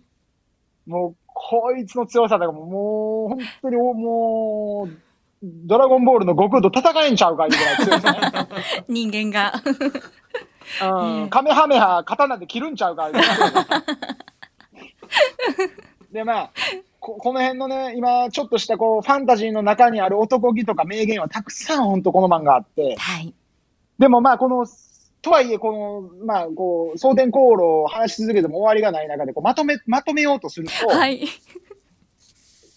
[0.87, 4.89] もう、こいつの強さとかも、もう、本当に、もう、
[5.43, 8.19] ドラゴンボールの悟空と戦えんちゃうかいうぐらい強いですね。
[8.87, 9.53] 人間が。
[10.81, 11.29] うん。
[11.29, 13.37] カメハメハ、刀で切るんちゃうかいうぐらい
[16.11, 16.51] で、まあ、
[17.05, 23.31] ここの辺のね、今、ちょっとしたこう、ファンタジーの中にある男気とか名言はたくさん本当この漫画あって、はい。
[23.99, 24.65] でもまあ、この、
[25.21, 31.27] とはいえ、この、まあ、こう、蒼天航路を話し続けても終わりがない中で、こう、まとめ、まとめようとすると、はい。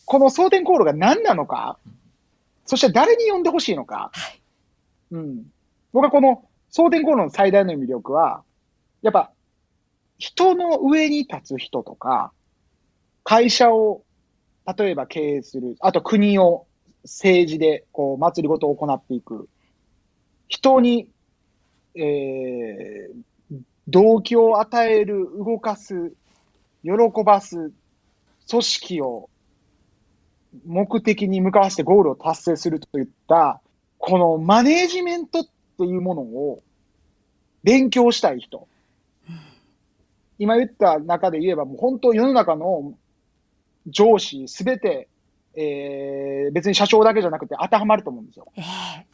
[0.05, 1.79] この蒼天航路が何なのか、
[2.67, 4.43] そして誰に読んでほしいのか、はい
[5.13, 5.45] うん。
[5.95, 8.43] 僕はこの蒼天航路の最大の魅力は、
[9.01, 9.31] やっぱ、
[10.19, 12.31] 人の上に立つ人とか、
[13.25, 14.03] 会社を、
[14.77, 16.67] 例えば経営する、あと国を
[17.05, 19.49] 政治で、こう、祭りごとを行っていく。
[20.49, 21.09] 人に、
[21.95, 23.57] えー、
[23.89, 26.13] 動機を与える、動かす、
[26.83, 26.91] 喜
[27.25, 27.73] ばす、
[28.51, 29.31] 組織を
[30.67, 33.61] 目的に向かわせてゴールを達成するといった、
[33.99, 36.63] このマネージメントっていうものを
[37.63, 38.69] 勉強したい人。
[40.39, 42.95] 今言った中で言えば、もう本当世の中の
[43.89, 45.09] 上司すべて、
[45.55, 48.47] えー、別に社長だけじゃなくて当てはまると思うんですよ。
[48.57, 49.07] ええ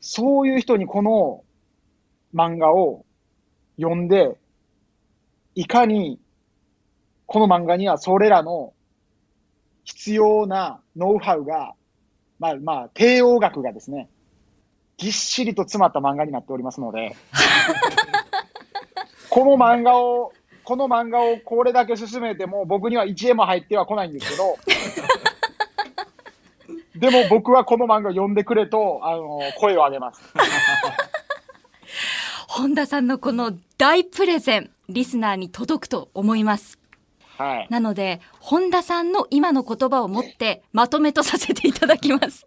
[0.00, 1.44] そういう人にこの
[2.34, 3.04] 漫画を
[3.76, 4.38] 読んで、
[5.54, 6.18] いかに
[7.26, 8.72] この漫画にはそれらの
[9.84, 11.74] 必要なノウハウが、
[12.38, 14.08] まあまあ、帝王学がですね、
[14.96, 17.16] ぎっしりと詰まった漫画になっておりますので、
[19.28, 20.32] この漫画を、
[20.68, 24.58] この漫画をこれだけ進めても僕には1円も入っては来ないんですけど、
[26.94, 30.20] でも僕はこの漫画を読んでくれと、あの、声を上げます。
[32.48, 36.78] 本田さんのこの大プレゼン、リスナーに届くと思います。
[37.38, 37.66] はい。
[37.70, 42.44] なので、本田さんの今の言葉を持ってまとめとさせていただきます。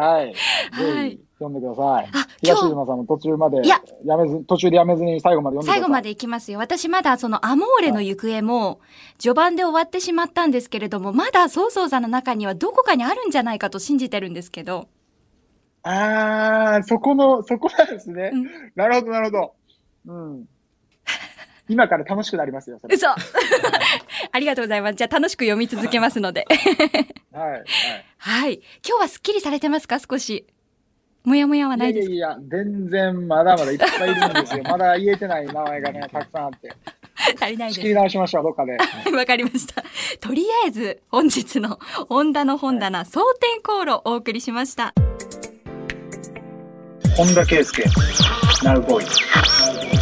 [0.00, 0.34] はい。
[0.72, 2.10] はいぜひ読んでください。
[2.12, 5.80] あ東島さんも途中までいややめず、途中でやめずに最後まで読んでください。
[5.80, 6.58] 最後までいきますよ。
[6.58, 8.80] 私まだそのアモーレの行方も
[9.18, 14.88] 序盤で終わってしまったんですけれども、まだ曹操さんの中にはどこかにあるんじゃないかと信じてるんですけど。
[15.84, 18.30] あー、そこの、そこなんですね。
[18.32, 19.54] うんなるほど、なるほど。
[20.06, 20.48] うん。
[21.68, 22.94] 今から楽しくなりますよ、それ。
[22.94, 23.08] 嘘
[24.32, 24.94] ありがとうございます。
[24.96, 26.46] じゃあ楽しく読み続けますので。
[27.32, 27.50] はい。
[27.52, 27.64] はい。
[28.18, 28.54] はい。
[28.86, 29.98] 今日はすっきりされてますか？
[29.98, 30.46] 少し。
[31.24, 32.14] もやもやはないですか？
[32.14, 34.62] いやいや全然まだまだいっぱいいるんですよ。
[34.68, 36.72] まだ言えてない名前がね、たくさんあって。
[37.40, 38.76] 足りない仕切りで直しましょう、どっかで。
[39.04, 39.10] す。
[39.14, 39.84] わかりました。
[40.20, 41.78] とりあえず、本日の
[42.08, 44.94] 本田の本棚、蒼天航路お送りしました。
[47.16, 47.84] 本田圭佑、
[48.64, 49.04] ナウボー
[49.98, 50.01] イ。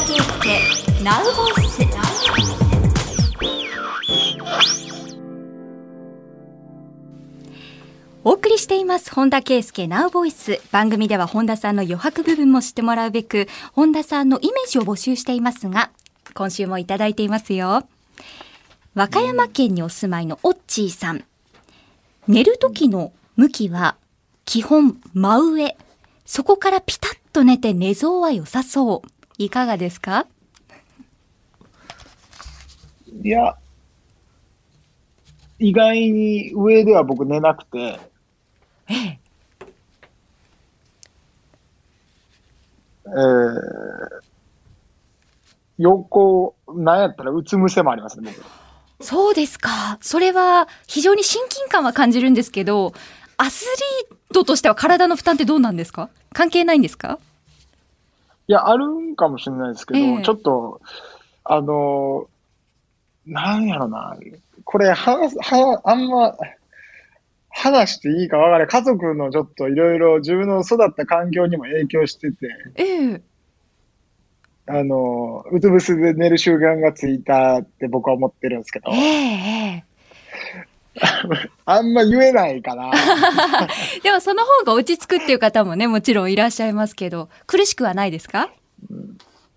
[0.00, 1.82] 田圭佑、ナウボイス。
[8.24, 15.90] お送りしています本田圭佑ナウボイス番組では本田さんの余白部分も知ってもらうべく本田さんのイメージを募集していますが
[16.32, 17.86] 今週もいただいていますよ。
[18.94, 21.24] 和歌山県にお住まいのオッチーさん。
[22.26, 23.96] 寝る時の向きは
[24.46, 25.76] 基本真上。
[26.24, 29.19] そこからピタッと寝て寝相は良さそう。
[29.42, 30.26] いかがですか？
[33.22, 33.56] いや、
[35.58, 37.98] 意外に上では僕寝なくて、
[38.86, 39.18] ええ。
[43.06, 43.12] えー、
[45.78, 48.46] 横、なんやったらうつ伏せもありますね、僕。
[49.02, 49.96] そうですか。
[50.02, 52.92] それは非常に親近感は感じるんですけど、
[53.38, 53.64] アス
[54.10, 56.10] リートとしては体の負担ってどうなんですか？
[56.34, 57.18] 関係ないんですか？
[58.50, 60.80] いや、あるんかもしれないですけど、ええちょっと、
[61.44, 62.28] あの、
[63.24, 64.16] なんやろな。
[64.64, 66.36] これ、は、は、あんま、
[67.48, 68.66] 話していいかわからない。
[68.66, 73.22] 家族のちょっといろいろ自分の育った環境にも影響してて、ええ。
[74.66, 79.89] あの、うつ伏せで寝る習慣がついたって僕は思ってるんですけどえ、ええ
[81.64, 82.90] あんま言えないかな。
[83.96, 84.00] え。
[84.02, 88.50] でもその方が落ち着くっていう方もね、もちろんいらっしゃいますけど、苦しくはないですか？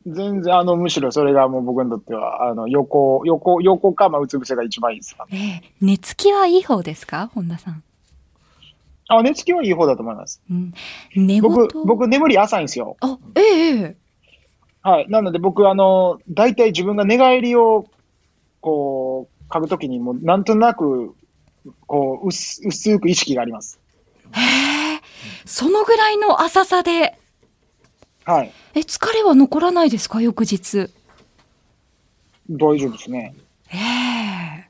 [0.06, 5.62] 全然、あの、むしろそれがもう僕にとっては、あの、横、横、横か、まあ、うつ伏せが一番いいですかね。
[5.64, 5.72] ええ。
[5.80, 7.30] 寝つきはいい方ですか？
[7.34, 7.84] 本田さん。
[9.08, 10.42] あ、寝つきはいい方だと思います。
[10.50, 10.74] うん。
[11.16, 11.42] 寝言？
[11.42, 12.98] 僕、僕、眠り浅いんですよ。
[13.00, 13.96] あ、ええええ。
[14.82, 15.10] はい。
[15.10, 17.86] なので僕、あの、大体自分が寝返りを、
[18.60, 21.16] こう、書くときにもう、なんとなく、
[21.88, 23.80] こう、薄、薄く意識があります。
[24.32, 25.02] へえ。
[25.46, 27.18] そのぐらいの浅さで、
[28.26, 28.52] はい。
[28.76, 30.22] え、疲れは残らないですか？
[30.22, 30.90] 翌日。
[32.50, 33.36] 大丈夫ですね。
[33.70, 34.70] ええ。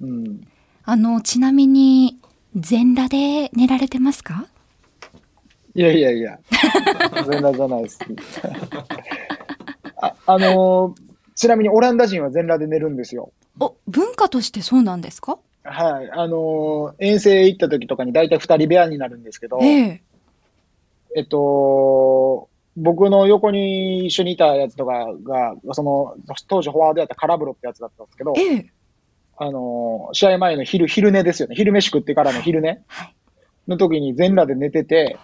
[0.00, 0.48] うん。
[0.84, 2.18] あの、ちなみに、
[2.54, 4.46] 全裸で寝られてますか？
[5.74, 6.38] いやいやいや、
[7.26, 7.98] 全裸じゃないです。
[10.00, 13.30] あ、あのーちなみにオランダ人は全裸で寝るんですよ。
[13.60, 15.38] お、文化としてそうなんですか？
[15.66, 16.10] はい。
[16.12, 20.02] あのー遠征行った時とかに大体二人部屋になるんですけど、ええ。
[21.16, 26.14] えっと、僕の横に一緒にいたやつとかが、その、
[26.46, 28.66] 当時フォワードやったカラブロってやつだったんですけど、ええ。
[29.38, 31.56] あのー試合前の昼、昼寝ですよね。
[31.56, 33.14] 昼飯食ってからの昼寝はい。
[33.68, 35.18] の時に全裸で寝てて、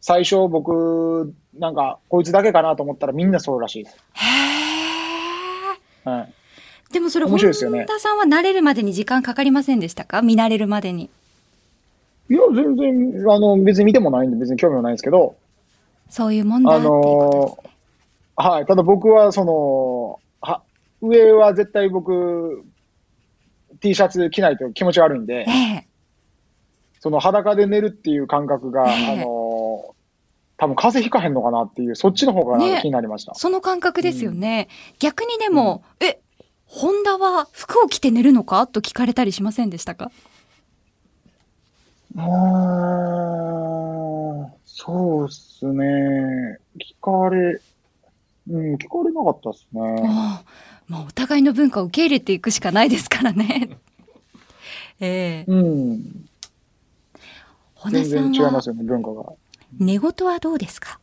[0.00, 3.96] 最初僕、なんか、こいつだけかなと思ったらみんなそうらしいです。
[4.12, 4.26] へ
[6.06, 6.10] え。
[6.10, 6.33] はい。
[6.94, 10.22] でもそれ、面白いですよね本田さんは慣れるまでに時間かかりませんでしたか？
[10.22, 11.10] 見慣れるまでに。
[12.30, 15.36] いや、全然、あの、別に見てもないんで別に興味もないんですけど、
[16.08, 16.70] そういうもんだ
[18.36, 18.66] はい。
[18.66, 20.62] ただ僕は、その、は、
[21.02, 22.64] 上は絶対僕、
[23.80, 25.86] T シャツ着ないと気持ち悪いんでえ、え。
[27.00, 29.94] その裸で寝るっていう感覚が、ええあの、
[30.56, 33.34] 多分風邪ひかへんのかなっていう、そっちの方が気になりました。
[33.34, 34.68] その感覚ですよね。
[34.98, 36.20] 逆にでも、え、
[36.76, 38.66] 本田は服を着て寝るのか？
[38.66, 40.10] と聞かれたりしませんでしたか？
[42.16, 42.26] うーん、
[44.64, 46.58] そうっすね。
[46.80, 47.60] 聞かれ、
[48.50, 49.80] うん、聞かれなかったっすね。
[50.04, 50.50] ああ
[50.88, 53.78] まあ、お互いの文化を受け入れていくしかないですからね。
[54.98, 56.26] ええうん、
[57.76, 59.32] 本田全さん違いますよね、文化が。
[59.78, 60.98] 寝言はどうですか？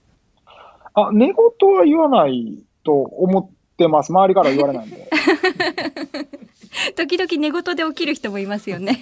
[0.95, 1.35] あ、寝言
[1.71, 4.11] は言わないと思ってます。
[4.11, 5.09] 周りからは言われないんで。
[6.95, 8.99] 時々寝言で起きる人もいますよね。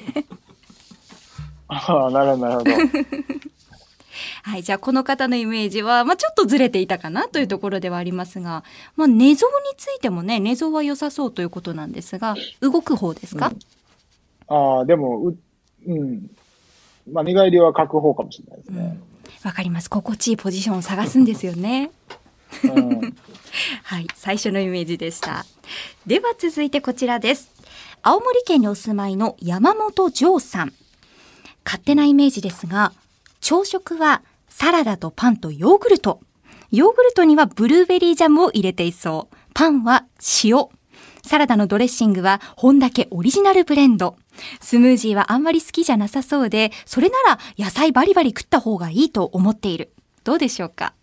[1.68, 2.72] ああ、なるほど、なるほど。
[4.44, 8.64] はい、じゃあこの方のイメージは、まあ、ちょっとずれていたかなというところではありますが、
[8.96, 13.52] まあ、寝相についてもね寝相は良さそうということなんですが動く方ですか、
[14.50, 15.38] ああ、でも、う、
[15.86, 16.30] うん。
[17.12, 19.00] まあ、寝返りは書く方かもしれないですうんね。
[19.44, 21.92] わかります心地いいポジションを探すんですよね。
[23.84, 25.46] はい、最初のイメージでした。
[26.06, 27.52] では続いてこちらです。
[28.02, 30.74] 青森県にお住まいの山本城さん。
[31.66, 32.94] 勝手なイメージですが、
[33.42, 36.22] 朝食はサラダとパンとヨーグルト。
[36.72, 39.36] ヨーグルトにはブルーベリージャムを入れていそう。
[39.54, 40.06] パンは
[40.44, 40.68] 塩。
[41.26, 44.16] サラダのドレッシングは本だけオリジナルブレンド。
[44.62, 49.94] スムージーはあんまり好きじゃなさそうで、それなら野菜バリバリ食った方がいいと思っている。
[50.24, 50.94] どうでしょうか？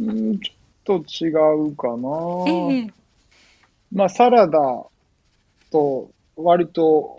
[0.00, 1.28] うんちょっと違
[1.68, 2.44] うかな。
[2.48, 2.90] ええ
[3.92, 4.58] まあ、サラダ
[5.70, 7.18] と、割と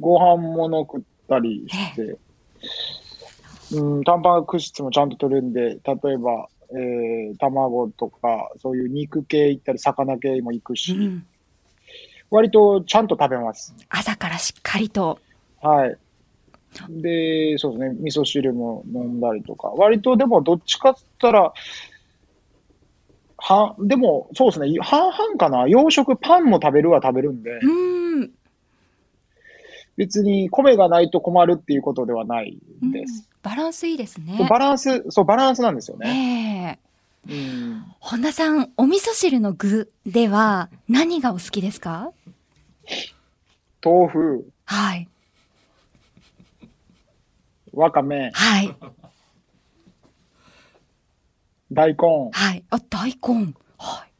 [0.00, 2.18] ご飯もの食ったりして、
[3.76, 11.26] うん、タンパク質もちゃんと取るんで、例えば、えー、卵とか、そういう肉系行ったり、魚系も行くし、うん
[12.30, 13.72] 割とちゃんと食べます。
[13.88, 15.20] 朝からしっかりと。
[15.62, 15.96] はい。
[16.88, 21.52] で、そうですね、味噌汁も飲んだりとか、割とでもどっちかっつったら、
[23.46, 25.68] は、でも、そうですね、半々かな。
[25.68, 28.30] 洋食、パンも食べるは食べるんで、ん。
[29.96, 33.28] 別に米がないと困るっていうことではないうんです。
[33.42, 34.46] バランスいいですね。
[34.48, 36.78] バランス、そう、バランスなんですよね。
[37.28, 37.84] ええうん。
[38.00, 42.12] 本田さん、お味噌汁の具では何がお好きですか？
[43.84, 45.08] 豆腐、はい。
[47.74, 48.74] わかめ、はい。
[51.74, 52.64] 大根、はい。
[52.70, 53.52] あ、大根。
[53.78, 54.12] はい。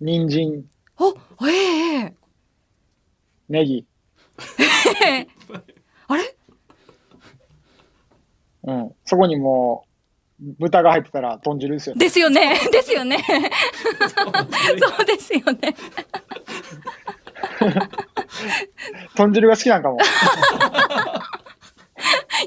[0.00, 0.64] 人参、
[0.98, 1.16] お、
[1.48, 2.14] ええ
[3.48, 3.86] ネギ。
[6.08, 6.36] あれ？
[8.64, 8.94] うん。
[9.04, 9.86] そこにも
[10.42, 11.98] う、豚が入ってたら豚汁ですよね。
[12.00, 12.54] ですよね。
[12.70, 13.24] ですよね。
[13.26, 15.74] そうですよね。
[19.16, 19.98] 豚汁が好きなんかも。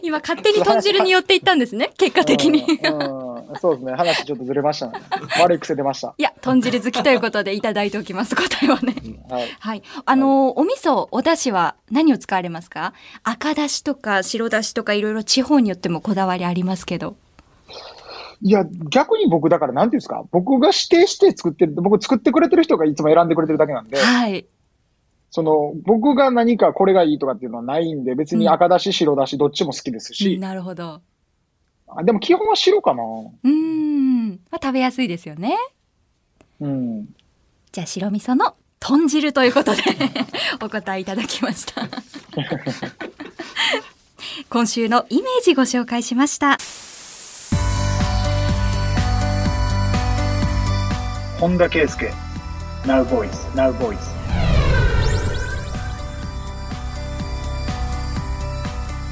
[0.03, 1.91] 今勝手に豚汁に寄っていったんですね。
[1.97, 2.63] 結果的に。
[2.83, 3.26] うん、うん
[3.59, 3.93] そうですね。
[3.93, 4.99] 話ちょっとずれましたね。
[5.41, 6.13] 悪い癖出ました。
[6.17, 8.35] いや、豚汁好きということでいただいておきます。
[8.35, 8.95] 答えはね。
[9.29, 9.47] はい。
[9.59, 9.83] はい。
[10.05, 12.93] あのーお味噌、お出汁は何を使われますか？
[13.23, 17.15] 赤出汁とか白出汁とかいろいろ地方によってもこだわりありますけど。
[18.41, 24.45] いや、逆に僕、だから、なんていうんですか、僕が指定して作ってる、僕作ってくれてる人がいつも選んでくれてるだけなんで、はい。
[25.31, 31.01] その、僕が何かこれがいいとかっていうのはないんで、別に赤だし、白だし、どっちも好きですし、なるほど。
[31.87, 33.03] あでも基本は白かな。
[33.03, 34.29] うーん。
[34.29, 35.55] まあ、食べやすいですよね。
[36.59, 37.05] うん。
[37.71, 39.81] じゃあ白味噌の豚汁ということで
[40.61, 41.87] お答えいただきました。
[44.49, 46.57] 今週のイメージご紹介しました。
[51.39, 52.11] 本田圭佑、
[52.83, 54.17] Now Voice, Now Voice。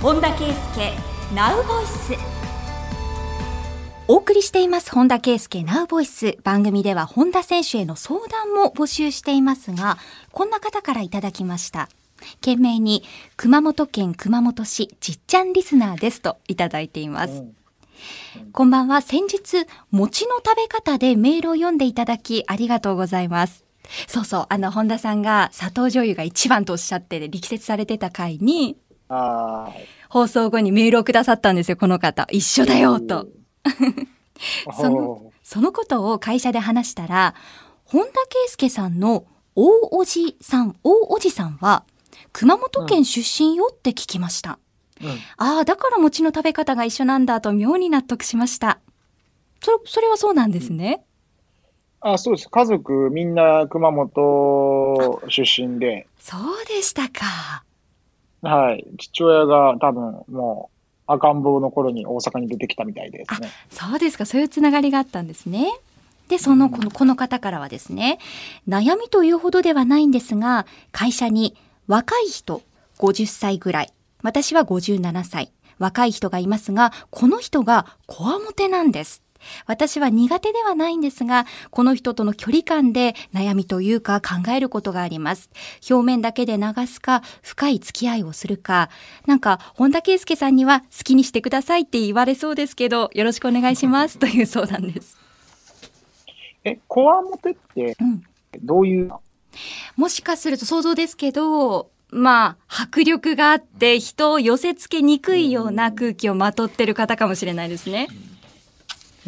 [0.02, 0.94] 本田圭佑
[1.34, 2.45] Now Voice
[4.08, 9.98] お送りしています本田圭佑 Now Voice 番組では本田選手への相談も募集していますが
[10.32, 11.90] こんな方からいただきました。
[12.36, 13.04] 懸命に
[13.36, 17.44] 熊本県熊本市じっちゃんリスナーですといただいています、
[18.52, 19.02] こんばんは。
[19.02, 23.66] 先日餅の食べ方でメールを読んでいただきありがとうございます。
[24.08, 24.46] そうそう。
[24.50, 28.78] あの本田さんが砂糖醤油が一番とおっしゃって力説されてた回に
[29.10, 29.72] あ
[30.10, 32.28] 放送後にメールをくださったんですよ、この方。
[32.32, 33.28] 一緒だよ、と。
[34.68, 34.74] あ。
[34.74, 37.36] そのそのことを会社で話したら、
[37.86, 41.84] 本田圭佑さんの大おじさん、大おじさんは、
[42.34, 44.52] 熊本県出身よって聞きました。
[44.52, 45.08] うん
[45.38, 48.80] ああ、だから餅の食べ方が一緒なんだと妙に納得しました。
[49.62, 51.04] それ、それはそうなんですね。
[52.00, 52.50] あ、そうです。
[52.50, 57.64] 家族みんな熊本出身で、そうでしたか。
[58.42, 58.86] はい。
[58.98, 60.75] 父親が多分もう
[61.08, 63.50] 赤ん坊の頃に大阪に出てきたみたいですね。
[63.70, 64.26] そうですか。
[64.26, 65.68] そういうつながりがあったんですね。
[66.28, 68.18] で、その、この、この方からはですね、
[68.68, 71.56] 悩みというほどではないんですが、会社に
[71.88, 72.64] 若い人、
[72.98, 73.94] 50歳ぐらい、
[74.24, 79.25] 私は57歳、若い人がいますが、この人がこわもてなんです。
[79.66, 85.50] 私は苦手ではないんですが、この人との距離感で悩みというか考えることがあります。
[85.90, 88.90] 表面だけで流すか、深い付き合いをするか、
[89.26, 95.18] なんか、本田圭佑さんには好きにしてくださいって言われそうですけど、よろしくお願いしますという相談です。
[96.64, 98.24] え、こわもてってうん。
[98.64, 99.12] どういう、
[99.96, 108.08] もしかすると想像ですけど、まあ、迫力があって人を寄せ付けにくいような空気をまとってる方かもしれないですね。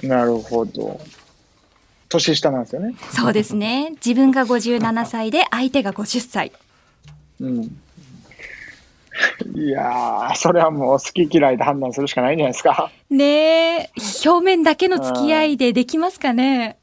[0.03, 0.99] なるほど。
[2.09, 2.95] 年下なんですよね。
[3.11, 3.91] そうですね。
[4.05, 6.51] 自分が57歳で相手が50歳。
[7.39, 7.63] うん。
[9.55, 12.91] いやー、それはもう好き嫌いで判断するしかないんじゃないですか。
[13.09, 13.89] ねえ、
[14.25, 16.77] 表面だけの付き合いでできますかね。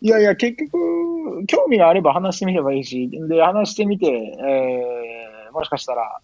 [0.00, 6.20] いやいや、結局、興味があれば話してみればいいし、で、話してみて、えー、もしかしたら、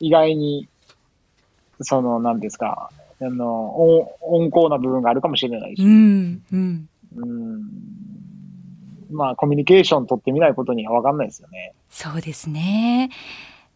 [0.00, 0.68] 意外に、
[1.80, 2.90] その、なんですか、
[3.20, 6.88] あの、温温厚な部分があるかもしれないし、うん、うん。
[7.16, 7.62] うん、
[9.10, 11.74] まあ、コミュニケーション取ってみないことには分かんないですよね。
[11.90, 13.10] そうですね。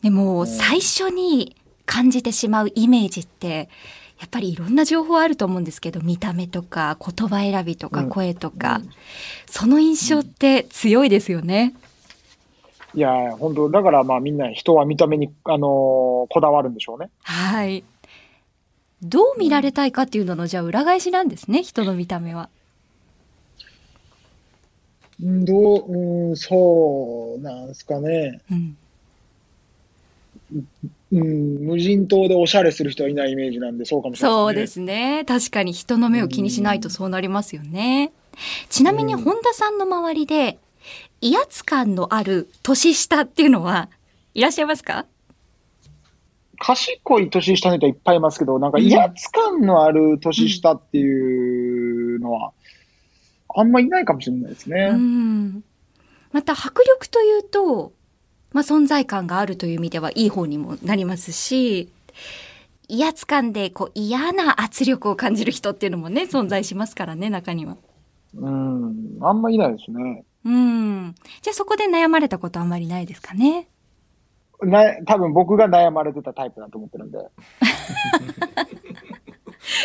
[0.02, 3.68] でも、うん最初に感じてしまうイメージって、
[4.20, 8.90] やっぱりいろんな情報あると思うんですけど、見た目とか言葉選びとかうん声とか、うん
[9.46, 11.74] その印象って強いですよね。
[12.94, 17.10] いや、本当だからまあみんな人は見た目に、あのーこだわるんでしょうね。
[17.22, 17.84] はい。
[19.02, 22.48] どう見られたいかっていうのの、じゃあ裏返しなんですね、人の見た目は。
[25.20, 28.40] どう、うん、そうなんですかね。
[28.50, 28.76] うん。
[31.12, 35.24] うん、無人島でおしゃれする人はいないイメージなんで、そうかもしれないそうですね。
[35.26, 38.12] 確かに人の目を気にしないとそうなりますよね。
[38.68, 40.58] ちなみにうん本田さんの周りで、
[41.20, 43.88] 威圧感のある年下っていうのは
[44.34, 45.06] いらっしゃいますか？
[46.64, 52.52] 賢い年下の人はいっぱいいますけど、なんか威圧感のある年下っていうのは、
[53.52, 54.90] あんまいないかもしれないですね。
[54.92, 55.64] うん。
[56.30, 57.92] また迫力というと、
[58.52, 61.88] まあ、存在感があるという意味ではいい方にもなりますし、
[62.86, 67.76] 威圧感でこう嫌な圧力を感じる人っていうのもね、存在しますからね、中には。
[68.36, 70.24] うん、あんまいないですね。
[70.44, 71.14] うん。
[71.40, 73.66] じゃあそこで悩まれたことあんまりないですかね？
[74.62, 77.18] な、多分僕が悩まれてたタイプだと思ってるんで。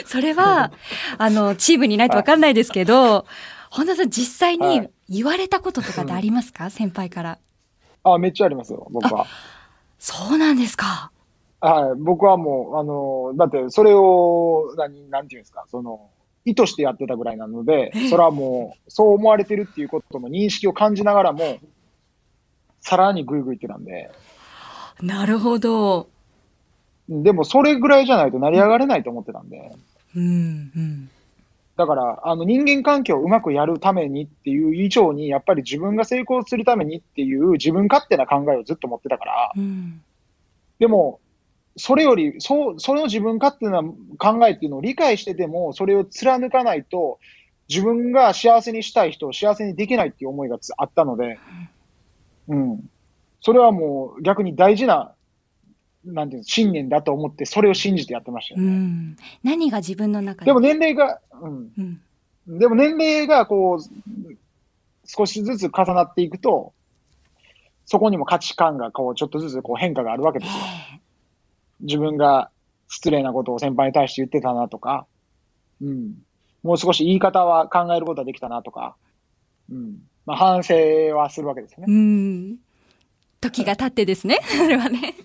[0.06, 0.72] それは、
[1.18, 3.26] あの、チームにいないとわかんないですけど、
[3.70, 6.70] 本田さん実際にはい言われたこととかってありますか？
[6.70, 7.38] 先輩から。
[8.04, 9.26] あ、めっちゃありますよ、僕は。
[10.00, 11.12] そうなんですか。
[11.62, 16.10] はい、僕はもう、あの、だって、それを、何、なんていうんですか、その、
[16.46, 21.58] 意図してやってたぐらいなので、それはもう、そう思われてるっていうことの認識を感じながらも、
[22.80, 24.12] さらにグイグイってたんで、
[25.02, 26.10] なるほど。
[27.10, 29.76] でもそれぐらいじゃないと成り上がれないと思ってたんで、
[30.16, 31.10] うん、うん。
[31.78, 40.02] だから、あの、人間関係をうまくやるためにっていう以上に、やっぱり自分が成功するためにっていう自分勝手な考えをずっと持ってたから、うん。
[40.80, 41.20] でも、
[41.78, 47.20] それより、そう、その自分勝手な考えっていうのを理解してても、それを貫かないと、
[47.70, 51.38] 自分が幸せにしたい人を幸せにできないっていう思いがつあったので、
[52.48, 52.90] うん。
[53.48, 55.14] それはもう逆に大事な、
[56.04, 58.72] なんていうの、信念だと思って、それを信じてやってましたようね。
[58.72, 59.16] ん。
[59.42, 60.48] 何が自分の中で？
[60.48, 61.72] でも年齢が、うん。
[61.78, 62.60] うん。
[62.60, 64.38] でも年齢がこう、
[65.06, 66.74] 少しずつ重なっていくと、
[67.86, 70.56] そこにも価値観がこう、ちょっとずつこう変化があるわけですよ。
[70.96, 71.00] え
[71.80, 72.52] 自分が
[72.90, 75.08] 失礼なことを先輩に対して言ってたなとか、
[75.82, 76.16] うん。
[76.64, 78.98] もう少し言い方は考えることができたなとか、
[79.72, 80.00] うん。
[80.26, 80.76] まあ反省
[81.16, 81.96] はするわけですよえうね。
[81.96, 82.58] ん。
[83.42, 84.40] 時が経ってですね。
[84.44, 85.16] それはね。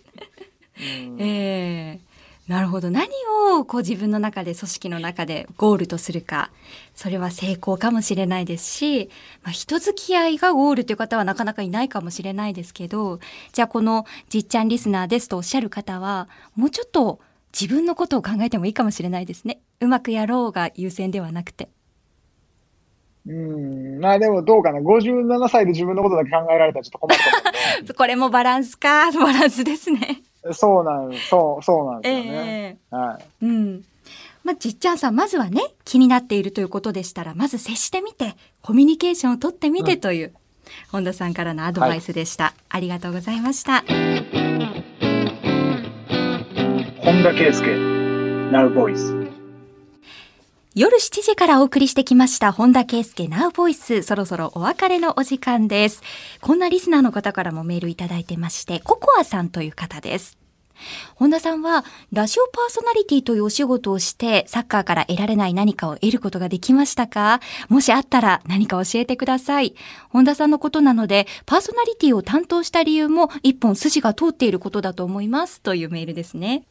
[1.09, 2.13] うんええ
[2.49, 2.91] なるほど。
[2.91, 3.09] 何
[3.55, 6.51] をこう自分の中で組織の中でゴールとするか。
[6.95, 9.11] それは成功かもしれないですし、
[9.43, 13.21] まあ、人付き合いがゴールという方はなかなかいないかもしれないですけど、
[13.53, 17.21] じゃあこのじっちゃんリスナーですとおっしゃる方は、もうちょっと
[17.59, 19.61] 自分のことを考えてもいいかもしれないですね。
[19.81, 21.69] うまくやろうが優先ではなくて。
[23.27, 24.01] うん。
[24.01, 24.81] まあでもどうかな。
[24.81, 27.39] 57歳で自分のことだけ考えられたらちょっと困ると思
[27.81, 27.95] うんで。
[27.95, 30.23] これもバランスか、バランスですね。
[30.53, 32.79] そうなん、そう、そうなんですよえね。
[32.93, 33.45] えはい。
[33.47, 33.85] うん。
[34.45, 40.33] まあ、じっちゃんさん、まずはね、気になっているということでしたら、まず接してみて、コミュニケーションをとってみてという、
[40.91, 42.55] 本田さんからのアドバイスでした。
[42.69, 43.85] ありがとうございました。
[47.03, 49.22] 本田圭佑、Now Voice。
[50.75, 54.03] 夜7時からお送りしてきました、本田圭佑 Now Voice。
[54.03, 56.01] そろそろお別れのお時間です。
[56.41, 60.39] こんなリスナーの方からもメールいただいてまして、ココアさんという方です。
[61.15, 67.41] 本田さんは、ラジオパーソナリティというお仕事をして、サッカーから得られない何かを得ることができましたか？
[67.69, 69.75] もしあったら何か教えてください。
[70.09, 75.61] 本田さんのことなので、パーソナリティを担当した理由も一本筋が通っていることだと思います。
[75.61, 76.65] というメールですね。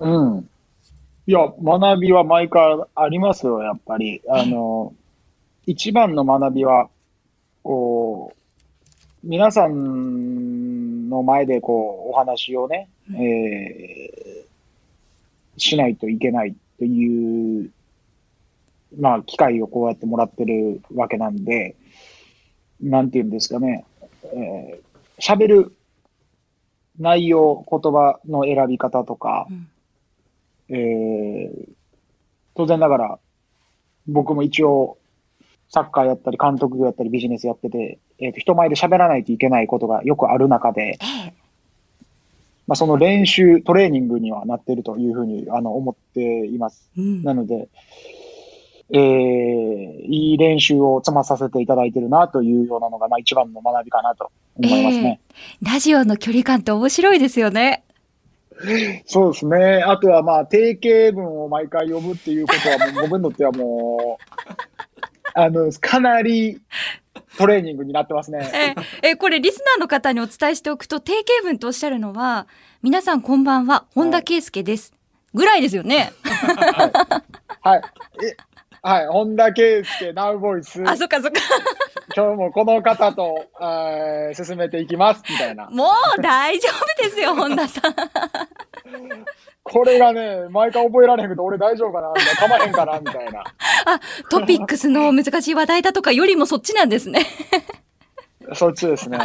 [0.00, 0.48] うん。
[1.28, 4.22] いや、学びは毎回ありますよ、やっぱり。
[4.30, 4.94] あの、
[5.66, 6.88] 一番の学びは、
[7.64, 13.16] こう、皆さんの前でこう、お話をね、うん。
[13.16, 14.46] えー
[15.58, 17.70] しないといけないという、
[18.98, 21.76] まあ、機会をこうやってもらってるわけなんで、
[22.78, 23.86] なんていうんですかね、
[24.34, 24.86] えー
[25.18, 25.76] 喋る
[26.98, 29.68] 内容、言葉の選び方とか、うん
[30.68, 31.76] えー
[32.56, 33.18] 当然ながら、
[34.08, 34.96] 僕も一応、
[35.68, 41.34] サッカーやったり、監督業やったり、ビジネスやってて、えーと人前で喋らないといけないことがよくある中で、ええ。
[42.66, 46.90] まあ、その練習、トレーニングにはなっているというふうにあの思っています。
[46.96, 47.68] うんなので、
[48.90, 55.20] えーいい練習を積まさせていただいているなというようなのが、まあ、一番の学びかなと思いますね。
[55.62, 57.82] ラジオの距離感って面白いですよね。
[59.06, 59.82] そうですね。
[59.82, 64.52] あとはまあ、定型文を毎回読むっていうことは、もう僕にとってはもう、
[65.34, 66.60] あの、かなり
[67.36, 68.74] トレーニングになってますね。
[69.02, 72.46] え、え、これリスナーの方にお伝えしておくと、定型文とおっしゃるのは、
[72.82, 74.94] 皆さんこんばんは、本田圭佑です。
[75.34, 76.12] ぐらいですよね。
[77.60, 77.82] はい。
[78.24, 78.36] え
[78.86, 79.06] はい。
[79.08, 80.80] 本田圭佑、ナウボイス。
[80.86, 81.40] あ、そっかそっか。
[82.14, 85.68] 今日もこの方と、えー進めていきます、みたいな。
[85.72, 87.94] もう大丈夫ですよ、本田さん。
[89.64, 92.12] これがね、毎回覚えられへんけど、俺大丈夫かな。
[92.12, 93.40] かまへんかなみたいな。
[93.40, 97.26] あ、トピックスの難しい話題だとかよりもそっちなんですね。
[98.52, 99.18] そっちですね。